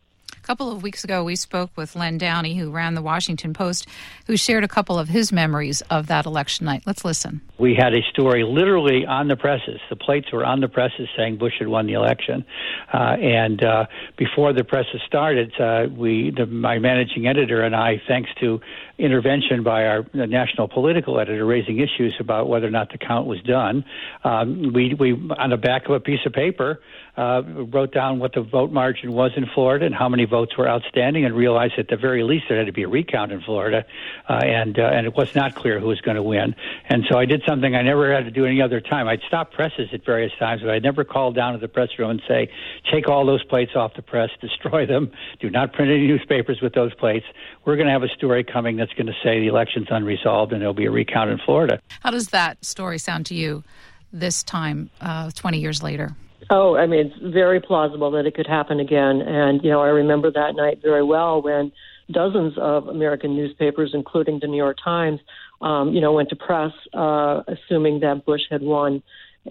A 0.48 0.56
couple 0.56 0.72
of 0.72 0.82
weeks 0.82 1.04
ago, 1.04 1.24
we 1.24 1.36
spoke 1.36 1.70
with 1.76 1.94
Len 1.94 2.16
Downie, 2.16 2.54
who 2.54 2.70
ran 2.70 2.94
the 2.94 3.02
Washington 3.02 3.52
Post, 3.52 3.86
who 4.26 4.34
shared 4.38 4.64
a 4.64 4.68
couple 4.68 4.98
of 4.98 5.06
his 5.06 5.30
memories 5.30 5.82
of 5.90 6.06
that 6.06 6.24
election 6.24 6.64
night. 6.64 6.84
Let's 6.86 7.04
listen. 7.04 7.42
We 7.58 7.74
had 7.74 7.92
a 7.92 8.00
story 8.10 8.44
literally 8.44 9.04
on 9.04 9.28
the 9.28 9.36
presses. 9.36 9.78
The 9.90 9.96
plates 9.96 10.32
were 10.32 10.46
on 10.46 10.60
the 10.60 10.68
presses 10.68 11.06
saying 11.14 11.36
Bush 11.36 11.52
had 11.58 11.68
won 11.68 11.86
the 11.86 11.92
election. 11.92 12.46
Uh, 12.94 13.16
and 13.20 13.62
uh, 13.62 13.86
before 14.16 14.54
the 14.54 14.64
presses 14.64 15.02
started, 15.06 15.52
uh, 15.60 15.88
we, 15.94 16.30
the, 16.34 16.46
my 16.46 16.78
managing 16.78 17.26
editor 17.26 17.60
and 17.60 17.76
I, 17.76 18.00
thanks 18.08 18.30
to 18.40 18.62
intervention 18.96 19.62
by 19.62 19.84
our 19.84 20.06
national 20.14 20.66
political 20.68 21.20
editor 21.20 21.44
raising 21.44 21.78
issues 21.78 22.16
about 22.18 22.48
whether 22.48 22.66
or 22.66 22.70
not 22.70 22.90
the 22.90 22.98
count 22.98 23.26
was 23.26 23.42
done. 23.42 23.84
Um, 24.24 24.72
we, 24.72 24.94
we, 24.94 25.12
on 25.12 25.50
the 25.50 25.58
back 25.58 25.84
of 25.84 25.90
a 25.90 26.00
piece 26.00 26.20
of 26.24 26.32
paper, 26.32 26.80
uh, 27.18 27.42
wrote 27.44 27.92
down 27.92 28.20
what 28.20 28.32
the 28.32 28.40
vote 28.40 28.70
margin 28.70 29.12
was 29.12 29.32
in 29.36 29.44
Florida 29.52 29.84
and 29.84 29.94
how 29.94 30.08
many 30.08 30.24
votes 30.24 30.56
were 30.56 30.68
outstanding, 30.68 31.24
and 31.24 31.34
realized 31.34 31.74
at 31.76 31.88
the 31.88 31.96
very 31.96 32.22
least 32.22 32.44
there 32.48 32.56
had 32.56 32.66
to 32.66 32.72
be 32.72 32.84
a 32.84 32.88
recount 32.88 33.32
in 33.32 33.40
Florida, 33.40 33.84
uh, 34.28 34.34
and 34.34 34.78
uh, 34.78 34.84
and 34.84 35.04
it 35.04 35.16
was 35.16 35.34
not 35.34 35.56
clear 35.56 35.80
who 35.80 35.88
was 35.88 36.00
going 36.00 36.14
to 36.14 36.22
win. 36.22 36.54
And 36.88 37.04
so 37.10 37.18
I 37.18 37.24
did 37.24 37.42
something 37.44 37.74
I 37.74 37.82
never 37.82 38.14
had 38.14 38.24
to 38.26 38.30
do 38.30 38.46
any 38.46 38.62
other 38.62 38.80
time. 38.80 39.08
I'd 39.08 39.22
stop 39.26 39.52
presses 39.52 39.88
at 39.92 40.04
various 40.04 40.32
times, 40.38 40.62
but 40.62 40.70
I'd 40.70 40.84
never 40.84 41.02
call 41.02 41.32
down 41.32 41.54
to 41.54 41.58
the 41.58 41.66
press 41.66 41.88
room 41.98 42.10
and 42.10 42.22
say, 42.28 42.52
"Take 42.88 43.08
all 43.08 43.26
those 43.26 43.42
plates 43.42 43.72
off 43.74 43.94
the 43.94 44.02
press, 44.02 44.30
destroy 44.40 44.86
them, 44.86 45.10
do 45.40 45.50
not 45.50 45.72
print 45.72 45.90
any 45.90 46.06
newspapers 46.06 46.60
with 46.62 46.74
those 46.74 46.94
plates. 46.94 47.26
We're 47.64 47.74
going 47.74 47.86
to 47.88 47.92
have 47.92 48.04
a 48.04 48.14
story 48.16 48.44
coming 48.44 48.76
that's 48.76 48.92
going 48.92 49.08
to 49.08 49.16
say 49.24 49.40
the 49.40 49.48
election's 49.48 49.88
unresolved 49.90 50.52
and 50.52 50.60
there'll 50.60 50.72
be 50.72 50.86
a 50.86 50.90
recount 50.92 51.30
in 51.30 51.38
Florida." 51.44 51.80
How 51.98 52.12
does 52.12 52.28
that 52.28 52.64
story 52.64 52.98
sound 52.98 53.26
to 53.26 53.34
you 53.34 53.64
this 54.12 54.44
time, 54.44 54.90
uh, 55.00 55.32
20 55.34 55.58
years 55.58 55.82
later? 55.82 56.14
Oh, 56.50 56.76
I 56.76 56.86
mean, 56.86 57.06
it's 57.06 57.34
very 57.34 57.60
plausible 57.60 58.10
that 58.12 58.26
it 58.26 58.34
could 58.34 58.46
happen 58.46 58.80
again. 58.80 59.20
And, 59.20 59.62
you 59.62 59.70
know, 59.70 59.82
I 59.82 59.88
remember 59.88 60.30
that 60.30 60.54
night 60.56 60.80
very 60.82 61.02
well 61.02 61.42
when 61.42 61.72
dozens 62.10 62.54
of 62.56 62.88
American 62.88 63.36
newspapers, 63.36 63.90
including 63.92 64.38
the 64.40 64.46
New 64.46 64.56
York 64.56 64.78
Times, 64.82 65.20
um, 65.60 65.92
you 65.92 66.00
know, 66.00 66.12
went 66.12 66.28
to 66.30 66.36
press 66.36 66.72
uh, 66.94 67.42
assuming 67.48 68.00
that 68.00 68.24
Bush 68.24 68.42
had 68.50 68.62
won, 68.62 69.02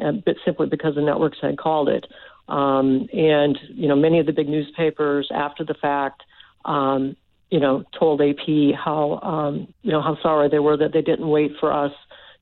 uh, 0.02 0.14
but 0.26 0.36
simply 0.46 0.68
because 0.68 0.96
the 0.96 1.02
networks 1.02 1.38
had 1.42 1.58
called 1.58 1.90
it. 1.90 2.06
Um, 2.48 3.08
and, 3.14 3.60
you 3.70 3.88
know, 3.88 3.96
many 3.96 4.20
of 4.20 4.26
the 4.26 4.32
big 4.32 4.48
newspapers 4.48 5.30
after 5.34 5.66
the 5.66 5.74
fact, 5.74 6.24
um, 6.66 7.16
you 7.52 7.60
know, 7.60 7.84
told 7.98 8.22
AP 8.22 8.74
how, 8.76 9.20
um, 9.22 9.74
you 9.84 9.92
know, 9.92 10.02
how 10.02 10.18
sorry 10.22 10.50
they 10.50 10.60
were 10.60 10.78
that 10.78 10.94
they 10.94 11.02
didn't 11.02 11.28
wait 11.28 11.52
for 11.60 11.72
us 11.72 11.92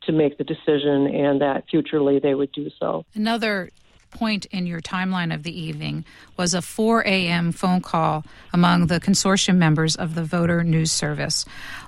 to 0.03 0.11
make 0.11 0.37
the 0.37 0.43
decision 0.43 1.07
and 1.07 1.41
that 1.41 1.65
futurely 1.69 2.19
they 2.19 2.35
would 2.35 2.51
do 2.51 2.69
so. 2.79 3.03
Another 3.15 3.69
point 4.15 4.45
in 4.45 4.65
your 4.65 4.81
timeline 4.81 5.33
of 5.33 5.43
the 5.43 5.57
evening 5.57 6.05
was 6.37 6.53
a 6.53 6.61
4 6.61 7.01
a.m. 7.01 7.51
phone 7.51 7.81
call 7.81 8.23
among 8.53 8.87
the 8.87 8.99
consortium 8.99 9.57
members 9.57 9.95
of 9.95 10.15
the 10.15 10.23
Voter 10.23 10.63
News 10.63 10.91
Service. 10.91 11.45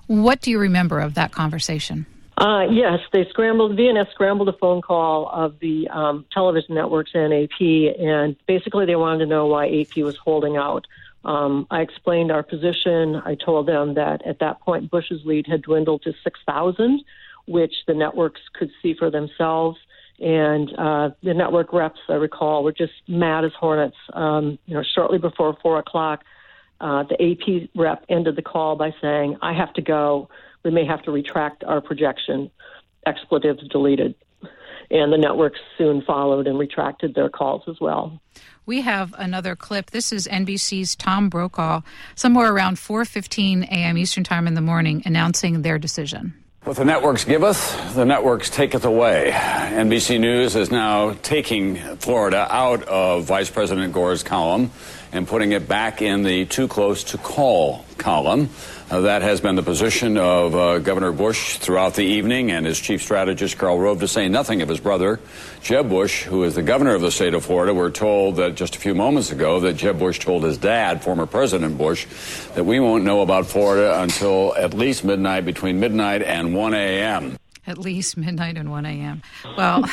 What 0.08 0.42
do 0.42 0.52
you 0.52 0.60
remember 0.60 1.00
of 1.00 1.14
that 1.16 1.32
conversation? 1.32 2.06
Uh, 2.38 2.68
yes, 2.70 3.00
they 3.12 3.26
scrambled, 3.30 3.72
VNS 3.78 4.12
scrambled 4.12 4.50
a 4.50 4.54
phone 4.54 4.82
call 4.82 5.28
of 5.30 5.58
the 5.60 5.88
um, 5.88 6.26
television 6.32 6.76
networks 6.76 7.12
and 7.16 7.34
AP, 7.34 7.60
and 7.60 8.36
basically 8.46 8.86
they 8.86 8.96
wanted 8.96 9.20
to 9.20 9.26
know 9.26 9.48
why 9.48 9.68
AP 9.68 9.98
was 10.04 10.18
holding 10.18 10.56
out. 10.56 10.86
Um, 11.26 11.66
I 11.72 11.82
explained 11.82 12.32
our 12.32 12.44
position. 12.44 13.16
I 13.26 13.36
told 13.36 13.68
them 13.68 13.96
that 13.96 14.26
at 14.26 14.40
that 14.40 14.60
point 14.62 14.92
Bush's 14.92 15.26
lead 15.26 15.48
had 15.48 15.64
dwindled 15.64 16.04
to 16.04 16.14
6,000, 16.24 17.04
which 17.48 17.74
the 17.88 17.96
networks 17.96 18.42
could 18.54 18.70
see 18.84 18.94
for 18.94 19.10
themselves 19.10 19.80
and 20.20 20.70
uh, 20.78 21.10
the 21.22 21.34
network 21.34 21.74
reps, 21.74 22.00
I 22.10 22.14
recall, 22.14 22.64
were 22.64 22.72
just 22.72 22.94
mad 23.08 23.46
as 23.46 23.52
hornets. 23.60 23.98
Um, 24.14 24.58
you 24.66 24.74
know, 24.74 24.84
shortly 24.96 25.20
before 25.20 25.56
four 25.62 25.80
o'clock, 25.80 26.24
uh, 26.82 27.04
the 27.04 27.16
AP 27.22 27.70
rep 27.76 28.06
ended 28.10 28.36
the 28.36 28.42
call 28.42 28.76
by 28.76 28.94
saying, 29.02 29.38
"I 29.42 29.54
have 29.54 29.74
to 29.74 29.82
go. 29.82 30.30
We 30.64 30.72
may 30.72 30.86
have 30.86 31.04
to 31.04 31.12
retract 31.12 31.64
our 31.64 31.82
projection." 31.82 32.52
Expletives 33.06 33.68
deleted. 33.70 34.16
and 34.90 35.12
the 35.12 35.18
networks 35.18 35.60
soon 35.78 36.02
followed 36.02 36.48
and 36.48 36.58
retracted 36.58 37.14
their 37.14 37.28
calls 37.28 37.62
as 37.68 37.76
well. 37.82 38.22
We 38.66 38.82
have 38.82 39.14
another 39.18 39.54
clip. 39.54 39.92
This 39.92 40.14
is 40.14 40.28
NBC's 40.28 40.96
Tom 40.96 41.30
Brokaw, 41.30 41.82
somewhere 42.16 42.54
around 42.54 42.78
4:15 42.78 43.64
a.m. 43.64 43.98
Eastern 43.98 44.24
Time 44.24 44.48
in 44.48 44.54
the 44.54 44.62
morning, 44.62 45.02
announcing 45.06 45.62
their 45.62 45.78
decision. 45.78 46.34
What 46.64 46.76
the 46.76 46.84
networks 46.84 47.24
give 47.24 47.44
us, 47.44 47.94
the 47.94 48.04
networks 48.04 48.50
take 48.50 48.76
it 48.76 48.84
away. 48.84 49.32
NBC 49.34 50.20
News 50.20 50.56
is 50.56 50.70
now 50.70 51.14
taking 51.24 51.78
Florida 51.98 52.46
out 52.50 52.84
of 52.84 53.24
Vice 53.24 53.50
President 53.50 53.94
Gore's 53.94 54.22
column 54.22 54.72
and 55.12 55.28
putting 55.28 55.52
it 55.52 55.68
back 55.68 56.02
in 56.02 56.24
the 56.24 56.46
too 56.46 56.68
close 56.68 57.04
to 57.06 57.18
call 57.18 57.86
column. 57.98 58.50
Uh, 58.90 59.02
that 59.02 59.22
has 59.22 59.42
been 59.42 59.56
the 59.56 59.64
position 59.64 60.18
of 60.18 60.56
uh, 60.56 60.80
Governor 60.80 61.12
Bush 61.12 61.58
throughout 61.58 61.96
the 61.96 62.06
evening, 62.06 62.52
and 62.52 62.66
his 62.66 62.80
chief 62.80 63.02
strategist, 63.02 63.58
Karl 63.58 63.78
Rove, 63.78 64.00
to 64.00 64.08
say 64.08 64.30
nothing 64.30 64.62
of 64.62 64.70
his 64.70 64.80
brother, 64.80 65.20
Jeb 65.62 65.90
Bush, 65.90 66.24
who 66.24 66.44
is 66.44 66.56
the 66.56 66.62
governor 66.62 66.96
of 66.96 67.02
the 67.02 67.12
state 67.12 67.34
of 67.34 67.44
Florida. 67.44 67.74
We're 67.74 67.92
told 67.92 68.38
that 68.38 68.56
just 68.56 68.78
a 68.78 68.80
few 68.80 68.96
moments 68.96 69.32
ago 69.32 69.60
that 69.62 69.74
Jeb 69.74 70.00
Bush 70.00 70.20
told 70.20 70.44
his 70.44 70.58
dad, 70.58 71.04
former 71.04 71.26
President 71.26 71.78
Bush, 71.78 72.06
that 72.56 72.64
we 72.64 72.80
won't 72.80 73.04
know 73.04 73.22
about 73.22 73.48
Florida 73.48 74.02
until 74.02 74.56
at 74.56 74.74
least 74.74 75.04
midnight, 75.04 75.44
between 75.44 75.82
midnight 75.82 76.22
and 76.22 76.56
1 76.56 76.74
a.m 76.74 77.38
at 77.68 77.78
least 77.78 78.18
midnight 78.18 78.58
and 78.58 78.72
1 78.72 78.86
a.m. 78.86 79.22
Well, 79.58 79.84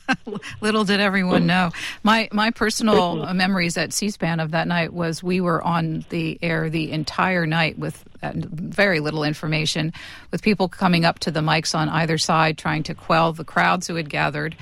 little 0.60 0.84
did 0.84 1.00
everyone 1.00 1.46
know. 1.46 1.70
My 2.02 2.28
my 2.32 2.50
personal 2.50 3.32
memories 3.34 3.76
at 3.76 3.92
C-SPAN 3.92 4.40
of 4.40 4.52
that 4.52 4.66
night 4.66 4.92
was 4.92 5.22
we 5.22 5.40
were 5.40 5.62
on 5.62 6.04
the 6.08 6.38
air 6.42 6.70
the 6.70 6.90
entire 6.90 7.46
night 7.46 7.78
with 7.78 8.02
uh, 8.22 8.32
very 8.34 9.00
little 9.00 9.22
information, 9.22 9.92
with 10.30 10.42
people 10.42 10.68
coming 10.68 11.04
up 11.04 11.18
to 11.20 11.30
the 11.30 11.40
mics 11.40 11.74
on 11.74 11.88
either 11.90 12.18
side 12.18 12.56
trying 12.58 12.82
to 12.84 12.94
quell 12.94 13.32
the 13.32 13.44
crowds 13.44 13.86
who 13.86 13.96
had 13.96 14.08
gathered. 14.08 14.56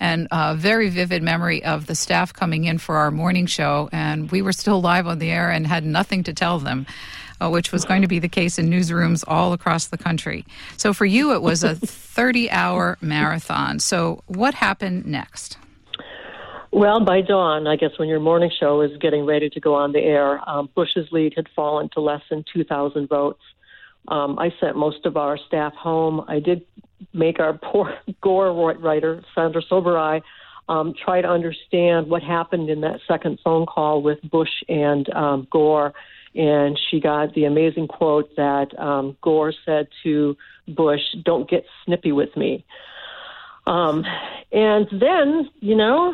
And 0.00 0.26
a 0.32 0.56
very 0.56 0.90
vivid 0.90 1.22
memory 1.22 1.64
of 1.64 1.86
the 1.86 1.94
staff 1.94 2.32
coming 2.32 2.64
in 2.64 2.78
for 2.78 2.96
our 2.96 3.10
morning 3.10 3.46
show, 3.46 3.88
and 3.92 4.30
we 4.30 4.42
were 4.42 4.52
still 4.52 4.80
live 4.80 5.06
on 5.06 5.18
the 5.18 5.30
air 5.30 5.50
and 5.50 5.66
had 5.66 5.84
nothing 5.84 6.24
to 6.24 6.34
tell 6.34 6.58
them 6.58 6.86
uh, 7.40 7.48
which 7.50 7.72
was 7.72 7.84
going 7.84 8.02
to 8.02 8.08
be 8.08 8.18
the 8.18 8.28
case 8.28 8.58
in 8.58 8.68
newsrooms 8.68 9.24
all 9.26 9.52
across 9.52 9.86
the 9.86 9.98
country. 9.98 10.44
So 10.76 10.92
for 10.92 11.06
you, 11.06 11.32
it 11.32 11.42
was 11.42 11.64
a 11.64 11.74
30 12.14 12.50
hour 12.50 12.98
marathon. 13.00 13.78
So 13.78 14.22
what 14.26 14.54
happened 14.54 15.06
next? 15.06 15.58
Well, 16.74 17.04
by 17.04 17.20
dawn, 17.20 17.68
I 17.68 17.76
guess 17.76 17.92
when 17.98 18.08
your 18.08 18.18
morning 18.18 18.50
show 18.58 18.80
is 18.80 18.90
getting 18.98 19.24
ready 19.24 19.48
to 19.48 19.60
go 19.60 19.74
on 19.74 19.92
the 19.92 20.00
air, 20.00 20.40
um, 20.48 20.68
Bush's 20.74 21.06
lead 21.12 21.34
had 21.36 21.46
fallen 21.54 21.88
to 21.94 22.00
less 22.00 22.22
than 22.28 22.44
2,000 22.52 23.08
votes. 23.08 23.42
Um, 24.08 24.38
I 24.40 24.52
sent 24.60 24.76
most 24.76 25.06
of 25.06 25.16
our 25.16 25.38
staff 25.38 25.72
home. 25.74 26.24
I 26.26 26.40
did 26.40 26.62
make 27.12 27.38
our 27.38 27.52
poor 27.52 27.96
Gore 28.20 28.52
writer, 28.52 29.22
Sandra 29.36 29.62
Sobieraj, 29.62 30.22
um, 30.68 30.94
try 30.94 31.20
to 31.20 31.28
understand 31.28 32.08
what 32.08 32.22
happened 32.22 32.70
in 32.70 32.80
that 32.80 33.00
second 33.06 33.38
phone 33.44 33.66
call 33.66 34.02
with 34.02 34.18
Bush 34.22 34.62
and 34.68 35.08
um, 35.14 35.46
Gore 35.50 35.92
and 36.34 36.78
she 36.90 37.00
got 37.00 37.34
the 37.34 37.44
amazing 37.44 37.88
quote 37.88 38.34
that 38.36 38.78
um, 38.78 39.16
Gore 39.22 39.52
said 39.64 39.88
to 40.02 40.36
Bush, 40.68 41.02
"Don't 41.24 41.48
get 41.48 41.64
snippy 41.84 42.12
with 42.12 42.36
me." 42.36 42.64
Um, 43.66 44.04
and 44.52 44.86
then, 44.92 45.48
you 45.60 45.74
know, 45.74 46.12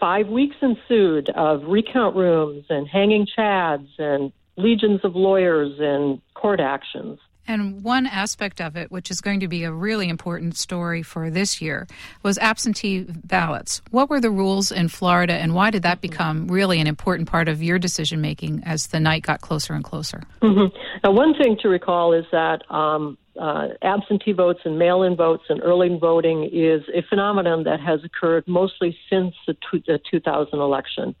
five 0.00 0.28
weeks 0.28 0.56
ensued 0.62 1.30
of 1.30 1.62
recount 1.64 2.16
rooms 2.16 2.64
and 2.70 2.88
hanging 2.88 3.26
chads 3.38 3.88
and 3.98 4.32
legions 4.56 5.00
of 5.04 5.14
lawyers 5.14 5.78
and 5.78 6.20
court 6.34 6.60
actions. 6.60 7.18
And 7.46 7.82
one 7.82 8.06
aspect 8.06 8.60
of 8.60 8.76
it, 8.76 8.90
which 8.90 9.10
is 9.10 9.20
going 9.20 9.40
to 9.40 9.48
be 9.48 9.64
a 9.64 9.72
really 9.72 10.08
important 10.08 10.56
story 10.56 11.02
for 11.02 11.28
this 11.30 11.60
year, 11.60 11.86
was 12.22 12.38
absentee 12.38 13.04
ballots. 13.08 13.82
What 13.90 14.08
were 14.08 14.20
the 14.20 14.30
rules 14.30 14.70
in 14.70 14.88
Florida, 14.88 15.34
and 15.34 15.54
why 15.54 15.70
did 15.70 15.82
that 15.82 16.00
become 16.00 16.46
really 16.48 16.80
an 16.80 16.86
important 16.86 17.28
part 17.28 17.48
of 17.48 17.62
your 17.62 17.78
decision 17.78 18.20
making 18.20 18.62
as 18.64 18.88
the 18.88 19.00
night 19.00 19.22
got 19.22 19.40
closer 19.40 19.74
and 19.74 19.82
closer? 19.82 20.22
Mm-hmm. 20.40 20.76
Now, 21.04 21.12
one 21.12 21.34
thing 21.34 21.56
to 21.62 21.68
recall 21.68 22.12
is 22.12 22.24
that 22.30 22.62
um, 22.70 23.18
uh, 23.40 23.68
absentee 23.82 24.32
votes 24.32 24.60
and 24.64 24.78
mail 24.78 25.02
in 25.02 25.16
votes 25.16 25.44
and 25.48 25.60
early 25.62 25.96
voting 26.00 26.48
is 26.52 26.82
a 26.94 27.02
phenomenon 27.08 27.64
that 27.64 27.80
has 27.80 28.04
occurred 28.04 28.46
mostly 28.46 28.96
since 29.10 29.34
the, 29.46 29.56
the 29.86 29.98
2000 30.10 30.58
election. 30.58 31.14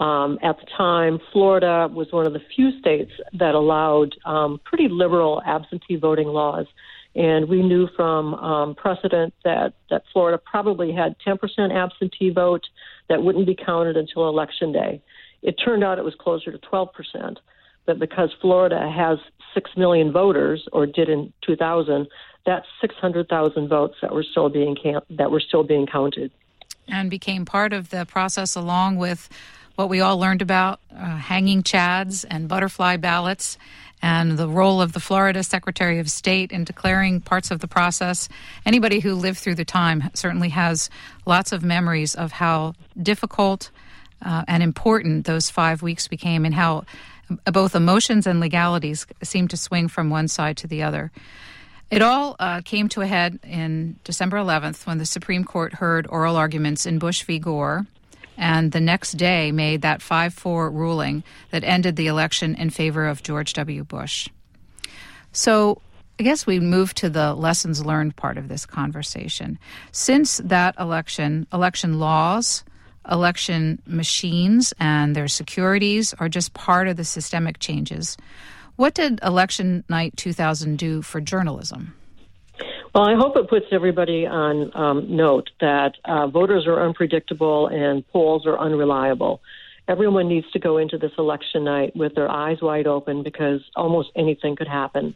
Um, 0.00 0.38
at 0.42 0.58
the 0.58 0.66
time, 0.76 1.20
Florida 1.30 1.86
was 1.92 2.08
one 2.10 2.26
of 2.26 2.32
the 2.32 2.40
few 2.56 2.78
states 2.78 3.12
that 3.34 3.54
allowed 3.54 4.16
um, 4.24 4.58
pretty 4.64 4.88
liberal 4.88 5.42
absentee 5.44 5.96
voting 5.96 6.28
laws. 6.28 6.66
And 7.14 7.48
we 7.48 7.62
knew 7.62 7.86
from 7.96 8.34
um, 8.34 8.74
precedent 8.74 9.34
that, 9.44 9.74
that 9.90 10.04
Florida 10.12 10.40
probably 10.42 10.92
had 10.92 11.16
10% 11.26 11.38
absentee 11.70 12.30
vote 12.30 12.64
that 13.08 13.22
wouldn't 13.22 13.46
be 13.46 13.54
counted 13.54 13.96
until 13.96 14.28
election 14.28 14.72
day. 14.72 15.02
It 15.42 15.56
turned 15.62 15.84
out 15.84 15.98
it 15.98 16.04
was 16.04 16.14
closer 16.18 16.50
to 16.50 16.58
12%. 16.58 17.36
But 17.84 17.98
because 17.98 18.30
Florida 18.40 18.90
has 18.90 19.18
6 19.54 19.70
million 19.76 20.12
voters, 20.12 20.66
or 20.72 20.86
did 20.86 21.08
in 21.08 21.32
2000, 21.44 22.06
that's 22.46 22.66
600,000 22.80 23.68
votes 23.68 23.96
that 24.00 24.14
were 24.14 24.22
still 24.22 24.48
being 24.48 24.76
that 25.10 25.30
were 25.30 25.40
still 25.40 25.64
being 25.64 25.86
counted. 25.86 26.30
And 26.88 27.10
became 27.10 27.44
part 27.44 27.72
of 27.72 27.90
the 27.90 28.06
process 28.06 28.54
along 28.54 28.96
with 28.96 29.28
what 29.80 29.88
we 29.88 30.02
all 30.02 30.18
learned 30.18 30.42
about 30.42 30.78
uh, 30.94 31.16
hanging 31.16 31.62
chads 31.62 32.26
and 32.28 32.48
butterfly 32.48 32.98
ballots 32.98 33.56
and 34.02 34.36
the 34.36 34.46
role 34.46 34.82
of 34.82 34.92
the 34.92 35.00
Florida 35.00 35.42
Secretary 35.42 35.98
of 35.98 36.10
State 36.10 36.52
in 36.52 36.64
declaring 36.64 37.22
parts 37.22 37.50
of 37.50 37.60
the 37.60 37.66
process. 37.66 38.28
Anybody 38.66 39.00
who 39.00 39.14
lived 39.14 39.38
through 39.38 39.54
the 39.54 39.64
time 39.64 40.10
certainly 40.12 40.50
has 40.50 40.90
lots 41.24 41.50
of 41.52 41.64
memories 41.64 42.14
of 42.14 42.30
how 42.30 42.74
difficult 43.02 43.70
uh, 44.20 44.44
and 44.46 44.62
important 44.62 45.24
those 45.24 45.48
five 45.48 45.80
weeks 45.80 46.08
became 46.08 46.44
and 46.44 46.52
how 46.52 46.84
both 47.50 47.74
emotions 47.74 48.26
and 48.26 48.38
legalities 48.38 49.06
seemed 49.22 49.48
to 49.48 49.56
swing 49.56 49.88
from 49.88 50.10
one 50.10 50.28
side 50.28 50.58
to 50.58 50.66
the 50.66 50.82
other. 50.82 51.10
It 51.90 52.02
all 52.02 52.36
uh, 52.38 52.60
came 52.66 52.90
to 52.90 53.00
a 53.00 53.06
head 53.06 53.38
in 53.44 53.96
December 54.04 54.36
11th 54.36 54.86
when 54.86 54.98
the 54.98 55.06
Supreme 55.06 55.44
Court 55.44 55.72
heard 55.72 56.06
oral 56.10 56.36
arguments 56.36 56.84
in 56.84 56.98
Bush 56.98 57.22
v. 57.22 57.38
Gore 57.38 57.86
and 58.40 58.72
the 58.72 58.80
next 58.80 59.12
day 59.12 59.52
made 59.52 59.82
that 59.82 60.02
5 60.02 60.34
4 60.34 60.70
ruling 60.70 61.22
that 61.50 61.62
ended 61.62 61.94
the 61.94 62.08
election 62.08 62.56
in 62.56 62.70
favor 62.70 63.06
of 63.06 63.22
George 63.22 63.52
W. 63.52 63.84
Bush. 63.84 64.28
So 65.30 65.80
I 66.18 66.22
guess 66.22 66.46
we 66.46 66.58
move 66.58 66.94
to 66.94 67.10
the 67.10 67.34
lessons 67.34 67.84
learned 67.84 68.16
part 68.16 68.38
of 68.38 68.48
this 68.48 68.66
conversation. 68.66 69.58
Since 69.92 70.38
that 70.38 70.74
election, 70.80 71.46
election 71.52 72.00
laws, 72.00 72.64
election 73.10 73.80
machines, 73.86 74.72
and 74.80 75.14
their 75.14 75.28
securities 75.28 76.14
are 76.14 76.28
just 76.28 76.54
part 76.54 76.88
of 76.88 76.96
the 76.96 77.04
systemic 77.04 77.58
changes. 77.58 78.16
What 78.76 78.94
did 78.94 79.20
election 79.22 79.84
night 79.88 80.16
2000 80.16 80.78
do 80.78 81.02
for 81.02 81.20
journalism? 81.20 81.94
Well, 82.92 83.04
I 83.04 83.14
hope 83.14 83.36
it 83.36 83.48
puts 83.48 83.66
everybody 83.70 84.26
on 84.26 84.72
um, 84.74 85.16
note 85.16 85.50
that 85.60 85.94
uh, 86.04 86.26
voters 86.26 86.66
are 86.66 86.84
unpredictable 86.84 87.68
and 87.68 88.06
polls 88.08 88.46
are 88.46 88.58
unreliable. 88.58 89.40
Everyone 89.86 90.26
needs 90.26 90.50
to 90.52 90.58
go 90.58 90.76
into 90.76 90.98
this 90.98 91.12
election 91.16 91.62
night 91.62 91.94
with 91.94 92.16
their 92.16 92.28
eyes 92.28 92.58
wide 92.60 92.88
open 92.88 93.22
because 93.22 93.60
almost 93.76 94.08
anything 94.16 94.56
could 94.56 94.66
happen. 94.66 95.14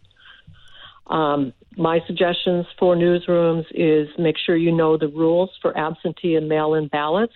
Um, 1.08 1.52
my 1.76 1.98
suggestions 2.06 2.64
for 2.78 2.94
newsrooms 2.94 3.64
is 3.72 4.08
make 4.18 4.36
sure 4.38 4.56
you 4.56 4.70
know 4.70 4.96
the 4.96 5.08
rules 5.08 5.50
for 5.60 5.76
absentee 5.76 6.36
and 6.36 6.48
mail 6.48 6.74
in 6.74 6.86
ballots, 6.86 7.34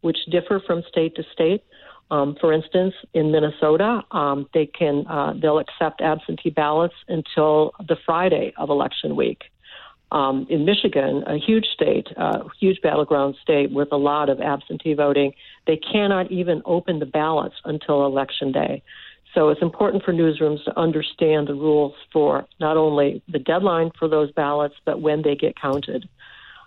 which 0.00 0.18
differ 0.32 0.60
from 0.66 0.82
state 0.88 1.14
to 1.14 1.22
state. 1.32 1.62
Um, 2.10 2.36
for 2.40 2.52
instance, 2.52 2.94
in 3.14 3.30
Minnesota, 3.30 4.02
um, 4.10 4.48
they 4.52 4.66
can 4.66 5.06
uh, 5.06 5.34
they'll 5.40 5.60
accept 5.60 6.00
absentee 6.00 6.50
ballots 6.50 6.94
until 7.06 7.72
the 7.88 7.96
Friday 8.04 8.52
of 8.56 8.68
election 8.68 9.14
week 9.14 9.44
um, 10.16 10.46
in 10.48 10.64
Michigan, 10.64 11.24
a 11.26 11.36
huge 11.36 11.66
state, 11.74 12.08
uh, 12.16 12.44
huge 12.58 12.80
battleground 12.80 13.36
state 13.42 13.70
with 13.70 13.88
a 13.92 13.98
lot 13.98 14.30
of 14.30 14.40
absentee 14.40 14.94
voting, 14.94 15.34
they 15.66 15.76
cannot 15.76 16.32
even 16.32 16.62
open 16.64 17.00
the 17.00 17.06
ballots 17.06 17.56
until 17.66 18.06
election 18.06 18.50
day. 18.50 18.82
So 19.34 19.50
it's 19.50 19.60
important 19.60 20.04
for 20.04 20.14
newsrooms 20.14 20.64
to 20.64 20.78
understand 20.80 21.48
the 21.48 21.54
rules 21.54 21.92
for 22.14 22.46
not 22.58 22.78
only 22.78 23.22
the 23.28 23.38
deadline 23.38 23.90
for 23.98 24.08
those 24.08 24.32
ballots, 24.32 24.76
but 24.86 25.02
when 25.02 25.20
they 25.20 25.36
get 25.36 25.60
counted. 25.60 26.08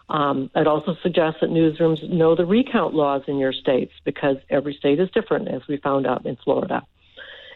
Um, 0.09 0.51
I'd 0.53 0.67
also 0.67 0.95
suggest 1.01 1.37
that 1.41 1.49
newsrooms 1.49 2.07
know 2.07 2.35
the 2.35 2.45
recount 2.45 2.93
laws 2.93 3.23
in 3.27 3.39
your 3.39 3.53
states 3.53 3.93
because 4.05 4.37
every 4.51 4.75
state 4.75 4.99
is 4.99 5.09
different, 5.09 5.47
as 5.47 5.63
we 5.67 5.77
found 5.77 6.05
out 6.05 6.23
in 6.23 6.35
Florida. 6.35 6.85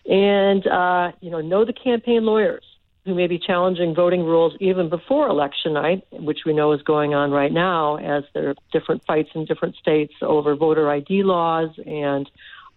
And, 0.10 0.65
uh, 0.65 1.12
you 1.21 1.29
know, 1.29 1.41
know 1.41 1.65
the 1.65 1.73
campaign 1.73 2.25
lawyers 2.25 2.63
who 3.05 3.13
may 3.13 3.27
be 3.27 3.37
challenging 3.37 3.93
voting 3.93 4.23
rules 4.23 4.53
even 4.59 4.89
before 4.89 5.27
election 5.27 5.73
night, 5.73 6.05
which 6.11 6.39
we 6.45 6.53
know 6.53 6.71
is 6.71 6.81
going 6.83 7.13
on 7.13 7.31
right 7.31 7.51
now, 7.51 7.97
as 7.97 8.23
there 8.33 8.49
are 8.49 8.55
different 8.71 9.03
fights 9.05 9.29
in 9.35 9.45
different 9.45 9.75
states 9.75 10.13
over 10.21 10.55
voter 10.55 10.89
ID 10.89 11.23
laws 11.23 11.69
and 11.85 12.29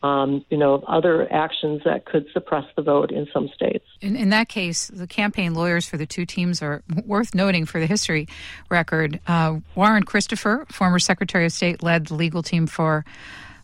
um, 0.03 0.45
you 0.51 0.59
know, 0.59 0.85
other 0.87 1.31
actions 1.33 1.83
that 1.85 2.05
could 2.05 2.27
suppress 2.33 2.65
the 2.77 2.83
vote 2.83 3.11
in 3.11 3.27
some 3.33 3.49
states. 3.49 3.85
In, 4.01 4.15
in, 4.15 4.29
that 4.29 4.49
case, 4.49 4.89
the 4.89 5.07
campaign 5.07 5.55
lawyers 5.55 5.87
for 5.87 5.97
the 5.97 6.07
two 6.07 6.27
teams 6.27 6.63
are 6.63 6.83
worth 7.07 7.35
noting 7.35 7.65
for 7.65 7.81
the 7.81 7.87
history 7.87 8.29
record. 8.69 9.21
Uh, 9.27 9.61
Warren 9.75 10.03
Christopher, 10.03 10.67
former 10.71 10.99
Secretary 10.99 11.47
of 11.47 11.53
State, 11.53 11.83
led 11.83 12.07
the 12.07 12.15
legal 12.15 12.43
team 12.43 12.67
for 12.67 13.05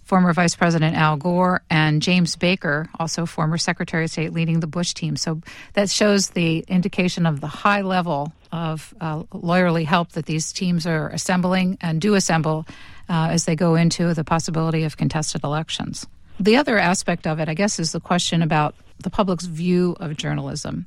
former 0.05 0.33
Vice 0.33 0.55
President 0.55 0.97
Al 0.97 1.17
Gore, 1.17 1.63
and 1.71 2.03
James 2.03 2.37
Baker, 2.37 2.89
also 2.99 3.27
former 3.27 3.59
Secretary 3.59 4.05
of 4.05 4.11
State, 4.11 4.33
leading 4.33 4.61
the 4.61 4.67
Bush 4.67 4.95
team. 4.95 5.17
So 5.17 5.41
that 5.75 5.89
shows 5.91 6.31
the 6.31 6.65
indication 6.69 7.27
of 7.27 7.41
the 7.41 7.47
high 7.47 7.83
level 7.83 8.33
of 8.51 8.93
uh, 9.01 9.23
lawyerly 9.33 9.85
help 9.85 10.13
that 10.13 10.27
these 10.27 10.53
teams 10.53 10.87
are 10.87 11.09
assembling 11.09 11.79
and 11.81 12.01
do 12.01 12.15
assemble 12.15 12.67
uh, 13.09 13.29
as 13.31 13.45
they 13.45 13.57
go 13.57 13.75
into 13.75 14.13
the 14.15 14.25
possibility 14.25 14.85
of 14.85 14.97
contested 14.97 15.45
elections. 15.45 16.07
The 16.39 16.57
other 16.57 16.79
aspect 16.79 17.27
of 17.27 17.39
it, 17.41 17.49
I 17.49 17.55
guess, 17.55 17.79
is 17.79 17.93
the 17.93 18.01
question 18.01 18.43
about 18.43 18.75
the 18.99 19.11
public's 19.11 19.45
view 19.45 19.97
of 20.01 20.17
journalism. 20.17 20.87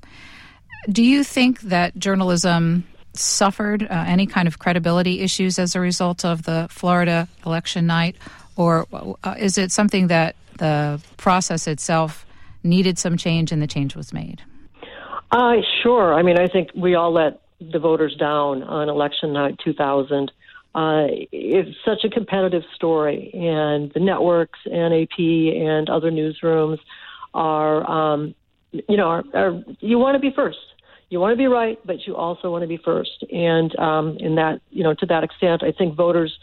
Do 0.90 1.04
you 1.04 1.24
think 1.24 1.62
that 1.62 1.98
journalism 1.98 2.86
suffered 3.14 3.84
uh, 3.84 3.88
any 4.08 4.28
kind 4.28 4.48
of 4.48 4.60
credibility 4.60 5.22
issues 5.22 5.58
as 5.58 5.76
a 5.76 5.80
result 5.80 6.26
of 6.26 6.44
the 6.44 6.68
Florida 6.70 7.28
election 7.46 7.88
night, 7.88 8.16
or 8.56 8.88
uh, 8.94 9.36
is 9.38 9.58
it 9.58 9.72
something 9.72 10.08
that 10.08 10.36
the 10.58 11.02
process 11.18 11.68
itself 11.68 12.26
needed 12.64 12.98
some 12.98 13.18
change 13.18 13.52
and 13.52 13.62
the 13.62 13.68
change 13.68 13.96
was 13.96 14.14
made? 14.14 14.42
Uh, 15.32 15.56
sure. 15.84 16.14
I 16.14 16.24
mean, 16.24 16.40
I 16.40 16.48
think 16.48 16.70
we 16.76 16.96
all 16.96 17.12
let 17.12 17.42
the 17.60 17.80
voters 17.80 18.16
down 18.16 18.64
on 18.64 18.90
election 18.90 19.34
night 19.34 19.60
2000. 19.64 20.32
Uh, 20.74 21.08
it's 21.32 21.78
such 21.86 22.04
a 22.04 22.10
competitive 22.10 22.64
story, 22.76 23.32
and 23.34 23.92
the 23.94 24.00
networks 24.00 24.60
and 24.66 24.94
AP 24.94 25.20
and 25.20 25.90
other 25.90 26.12
newsrooms 26.12 26.80
are, 27.34 27.90
um, 27.90 28.36
you 28.72 28.98
know, 28.98 29.08
are, 29.08 29.24
are 29.34 29.64
you 29.80 29.98
want 29.98 30.16
to 30.16 30.20
be 30.20 30.32
first. 30.36 30.58
You 31.10 31.20
want 31.20 31.32
to 31.32 31.38
be 31.38 31.48
right, 31.48 31.80
but 31.86 32.06
you 32.06 32.16
also 32.16 32.52
want 32.52 32.64
to 32.64 32.68
be 32.68 32.78
first. 32.78 33.24
And 33.32 33.78
um, 33.80 34.18
in 34.20 34.36
that, 34.36 34.60
you 34.70 34.84
know, 34.84 34.94
to 34.96 35.06
that 35.06 35.24
extent, 35.24 35.64
I 35.64 35.72
think 35.72 35.96
voters 35.96 36.38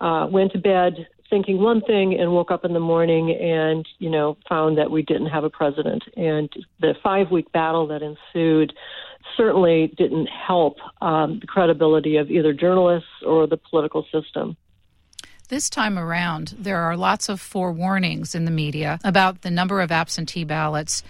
uh, 0.00 0.26
went 0.28 0.52
to 0.52 0.58
bed 0.58 1.06
thinking 1.30 1.62
one 1.62 1.80
thing 1.80 2.18
and 2.18 2.32
woke 2.32 2.50
up 2.50 2.64
in 2.64 2.72
the 2.72 2.80
morning 2.80 3.30
and 3.30 3.86
you 3.98 4.10
know 4.10 4.36
found 4.48 4.76
that 4.76 4.90
we 4.90 5.02
didn't 5.02 5.28
have 5.28 5.44
a 5.44 5.50
president 5.50 6.02
and 6.16 6.50
the 6.80 6.94
five 7.02 7.30
week 7.30 7.50
battle 7.52 7.86
that 7.86 8.02
ensued 8.02 8.72
certainly 9.36 9.92
didn't 9.96 10.26
help 10.26 10.76
um, 11.00 11.38
the 11.40 11.46
credibility 11.46 12.16
of 12.16 12.30
either 12.30 12.52
journalists 12.52 13.08
or 13.24 13.46
the 13.46 13.56
political 13.56 14.04
system 14.12 14.56
this 15.48 15.68
time 15.68 15.98
around, 15.98 16.54
there 16.56 16.76
are 16.76 16.96
lots 16.96 17.28
of 17.28 17.40
forewarnings 17.40 18.36
in 18.36 18.44
the 18.44 18.52
media 18.52 19.00
about 19.02 19.42
the 19.42 19.50
number 19.50 19.80
of 19.80 19.90
absentee 19.90 20.44
ballots 20.44 21.02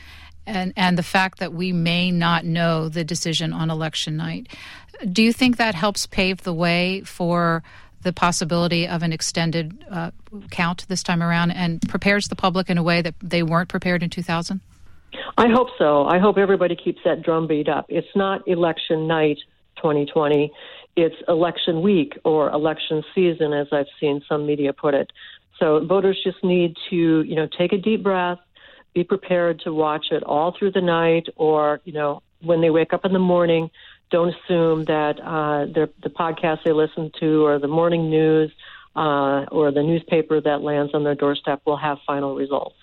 and, 0.47 0.73
and 0.77 0.97
the 0.97 1.03
fact 1.03 1.41
that 1.41 1.53
we 1.53 1.73
may 1.73 2.11
not 2.11 2.47
know 2.47 2.89
the 2.89 3.05
decision 3.05 3.53
on 3.53 3.71
election 3.71 4.17
night. 4.17 4.49
Do 5.13 5.23
you 5.23 5.35
think 5.35 5.59
that 5.59 5.75
helps 5.75 6.07
pave 6.07 6.43
the 6.43 6.55
way 6.55 7.03
for 7.03 7.63
the 8.03 8.13
possibility 8.13 8.87
of 8.89 9.03
an 9.03 9.13
extended 9.13 9.85
uh, 9.91 10.11
count 10.51 10.87
this 10.89 11.03
time 11.03 11.23
around 11.23 11.51
and 11.51 11.81
prepares 11.89 12.29
the 12.29 12.37
public 12.37 12.71
in 12.71 12.79
a 12.79 12.83
way 12.83 13.03
that 13.03 13.15
they 13.23 13.43
weren't 13.43 13.69
prepared 13.69 14.03
in 14.03 14.11
2000? 14.11 14.61
I 15.37 15.49
hope 15.49 15.69
so. 15.79 16.05
I 16.05 16.19
hope 16.19 16.39
everybody 16.39 16.77
keeps 16.77 17.01
that 17.05 17.23
drumbeat 17.23 17.69
up. 17.69 17.87
It's 17.89 18.15
not 18.15 18.47
election 18.47 19.07
night 19.07 19.39
2020, 19.77 20.53
it's 20.97 21.17
election 21.29 21.83
week 21.83 22.19
or 22.25 22.51
election 22.51 23.03
season, 23.15 23.53
as 23.53 23.69
I've 23.73 23.87
seen 23.99 24.23
some 24.29 24.47
media 24.47 24.73
put 24.73 24.95
it. 24.95 25.11
So 25.59 25.85
voters 25.85 26.21
just 26.25 26.43
need 26.43 26.77
to, 26.91 27.23
you 27.23 27.37
know, 27.37 27.49
take 27.59 27.73
a 27.73 27.79
deep 27.79 28.03
breath, 28.03 28.39
be 28.95 29.05
prepared 29.05 29.61
to 29.61 29.73
watch 29.73 30.07
it 30.11 30.23
all 30.25 30.55
through 30.59 30.73
the 30.73 30.81
night 30.81 31.29
or, 31.37 31.81
you 31.85 31.93
know, 31.93 32.23
when 32.43 32.61
they 32.61 32.71
wake 32.71 32.93
up 32.93 33.05
in 33.05 33.13
the 33.13 33.19
morning, 33.19 33.71
don't 34.11 34.35
assume 34.35 34.85
that 34.85 35.21
uh, 35.21 35.67
the 35.67 36.11
podcast 36.11 36.65
they 36.65 36.73
listen 36.73 37.11
to 37.21 37.47
or 37.47 37.59
the 37.59 37.69
morning 37.69 38.11
news 38.11 38.53
uh, 38.97 39.45
or 39.51 39.71
the 39.71 39.83
newspaper 39.83 40.41
that 40.41 40.63
lands 40.63 40.95
on 40.95 41.05
their 41.05 41.15
doorstep 41.15 41.63
will 41.65 41.77
have 41.77 41.99
final 42.07 42.35
results. 42.35 42.77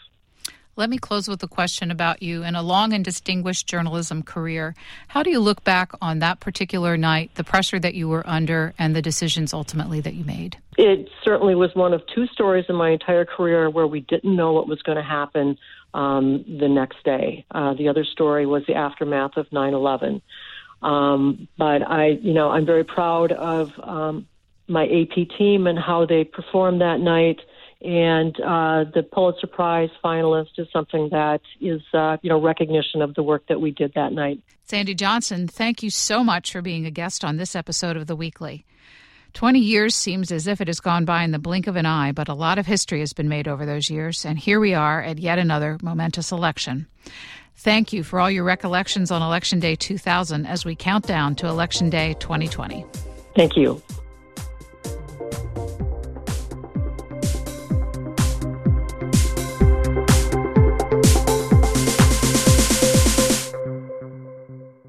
Let 0.77 0.91
me 0.91 0.99
close 0.99 1.27
with 1.27 1.41
a 1.41 1.47
question 1.47 1.89
about 1.89 2.21
you. 2.21 2.43
In 2.43 2.55
a 2.55 2.61
long 2.61 2.93
and 2.93 3.03
distinguished 3.03 3.65
journalism 3.65 4.21
career, 4.21 4.75
how 5.07 5.23
do 5.23 5.31
you 5.31 5.39
look 5.39 5.63
back 5.63 5.91
on 6.03 6.19
that 6.19 6.39
particular 6.39 6.95
night, 6.95 7.31
the 7.33 7.43
pressure 7.43 7.79
that 7.79 7.95
you 7.95 8.07
were 8.07 8.21
under, 8.29 8.75
and 8.77 8.95
the 8.95 9.01
decisions 9.01 9.55
ultimately 9.55 10.01
that 10.01 10.13
you 10.13 10.23
made? 10.23 10.59
It 10.77 11.09
certainly 11.23 11.55
was 11.55 11.73
one 11.73 11.95
of 11.95 12.03
two 12.13 12.27
stories 12.27 12.65
in 12.69 12.75
my 12.75 12.91
entire 12.91 13.25
career 13.25 13.71
where 13.71 13.87
we 13.87 14.01
didn't 14.01 14.35
know 14.35 14.53
what 14.53 14.67
was 14.67 14.79
going 14.83 14.97
to 14.97 15.03
happen 15.03 15.57
um, 15.95 16.45
the 16.59 16.69
next 16.69 17.03
day. 17.03 17.43
Uh, 17.49 17.73
the 17.73 17.89
other 17.89 18.05
story 18.05 18.45
was 18.45 18.63
the 18.67 18.75
aftermath 18.75 19.35
of 19.35 19.51
9 19.51 19.73
11. 19.73 20.21
Um, 20.81 21.47
but 21.57 21.81
I, 21.81 22.19
you 22.21 22.33
know, 22.33 22.49
I'm 22.49 22.65
very 22.65 22.83
proud 22.83 23.31
of 23.31 23.71
um, 23.81 24.27
my 24.67 24.85
AP 24.85 25.29
team 25.37 25.67
and 25.67 25.77
how 25.77 26.05
they 26.05 26.23
performed 26.23 26.81
that 26.81 26.99
night. 26.99 27.39
And 27.81 28.35
uh, 28.39 28.85
the 28.93 29.03
Pulitzer 29.03 29.47
Prize 29.47 29.89
finalist 30.03 30.57
is 30.57 30.67
something 30.73 31.09
that 31.11 31.41
is, 31.61 31.81
uh, 31.93 32.17
you 32.21 32.29
know, 32.29 32.41
recognition 32.41 33.01
of 33.01 33.13
the 33.13 33.21
work 33.21 33.47
that 33.49 33.61
we 33.61 33.71
did 33.71 33.93
that 33.93 34.13
night. 34.13 34.41
Sandy 34.63 34.95
Johnson, 34.95 35.47
thank 35.47 35.83
you 35.83 35.89
so 35.89 36.23
much 36.23 36.51
for 36.51 36.61
being 36.61 36.85
a 36.85 36.91
guest 36.91 37.23
on 37.23 37.37
this 37.37 37.55
episode 37.55 37.95
of 37.95 38.07
The 38.07 38.15
Weekly. 38.15 38.65
20 39.33 39.59
years 39.59 39.93
seems 39.93 40.31
as 40.31 40.47
if 40.47 40.59
it 40.61 40.67
has 40.67 40.79
gone 40.79 41.05
by 41.05 41.23
in 41.23 41.31
the 41.31 41.39
blink 41.39 41.67
of 41.67 41.75
an 41.75 41.85
eye, 41.85 42.11
but 42.11 42.27
a 42.27 42.33
lot 42.33 42.57
of 42.57 42.65
history 42.65 43.01
has 43.01 43.13
been 43.13 43.29
made 43.29 43.47
over 43.47 43.65
those 43.65 43.89
years, 43.89 44.25
and 44.25 44.39
here 44.39 44.59
we 44.59 44.73
are 44.73 45.01
at 45.03 45.19
yet 45.19 45.37
another 45.37 45.77
momentous 45.83 46.31
election. 46.31 46.87
Thank 47.58 47.91
you 47.91 48.04
for 48.04 48.20
all 48.20 48.30
your 48.30 48.43
recollections 48.43 49.10
on 49.10 49.24
Election 49.24 49.60
Day 49.60 49.76
2000 49.76 50.46
as 50.46 50.63
we 50.63 50.76
count 50.76 51.08
down 51.08 51.36
to 51.38 51.48
Election 51.48 51.89
Day 51.89 52.15
2020. 52.20 52.86
Thank 53.36 53.58
you. 53.58 53.82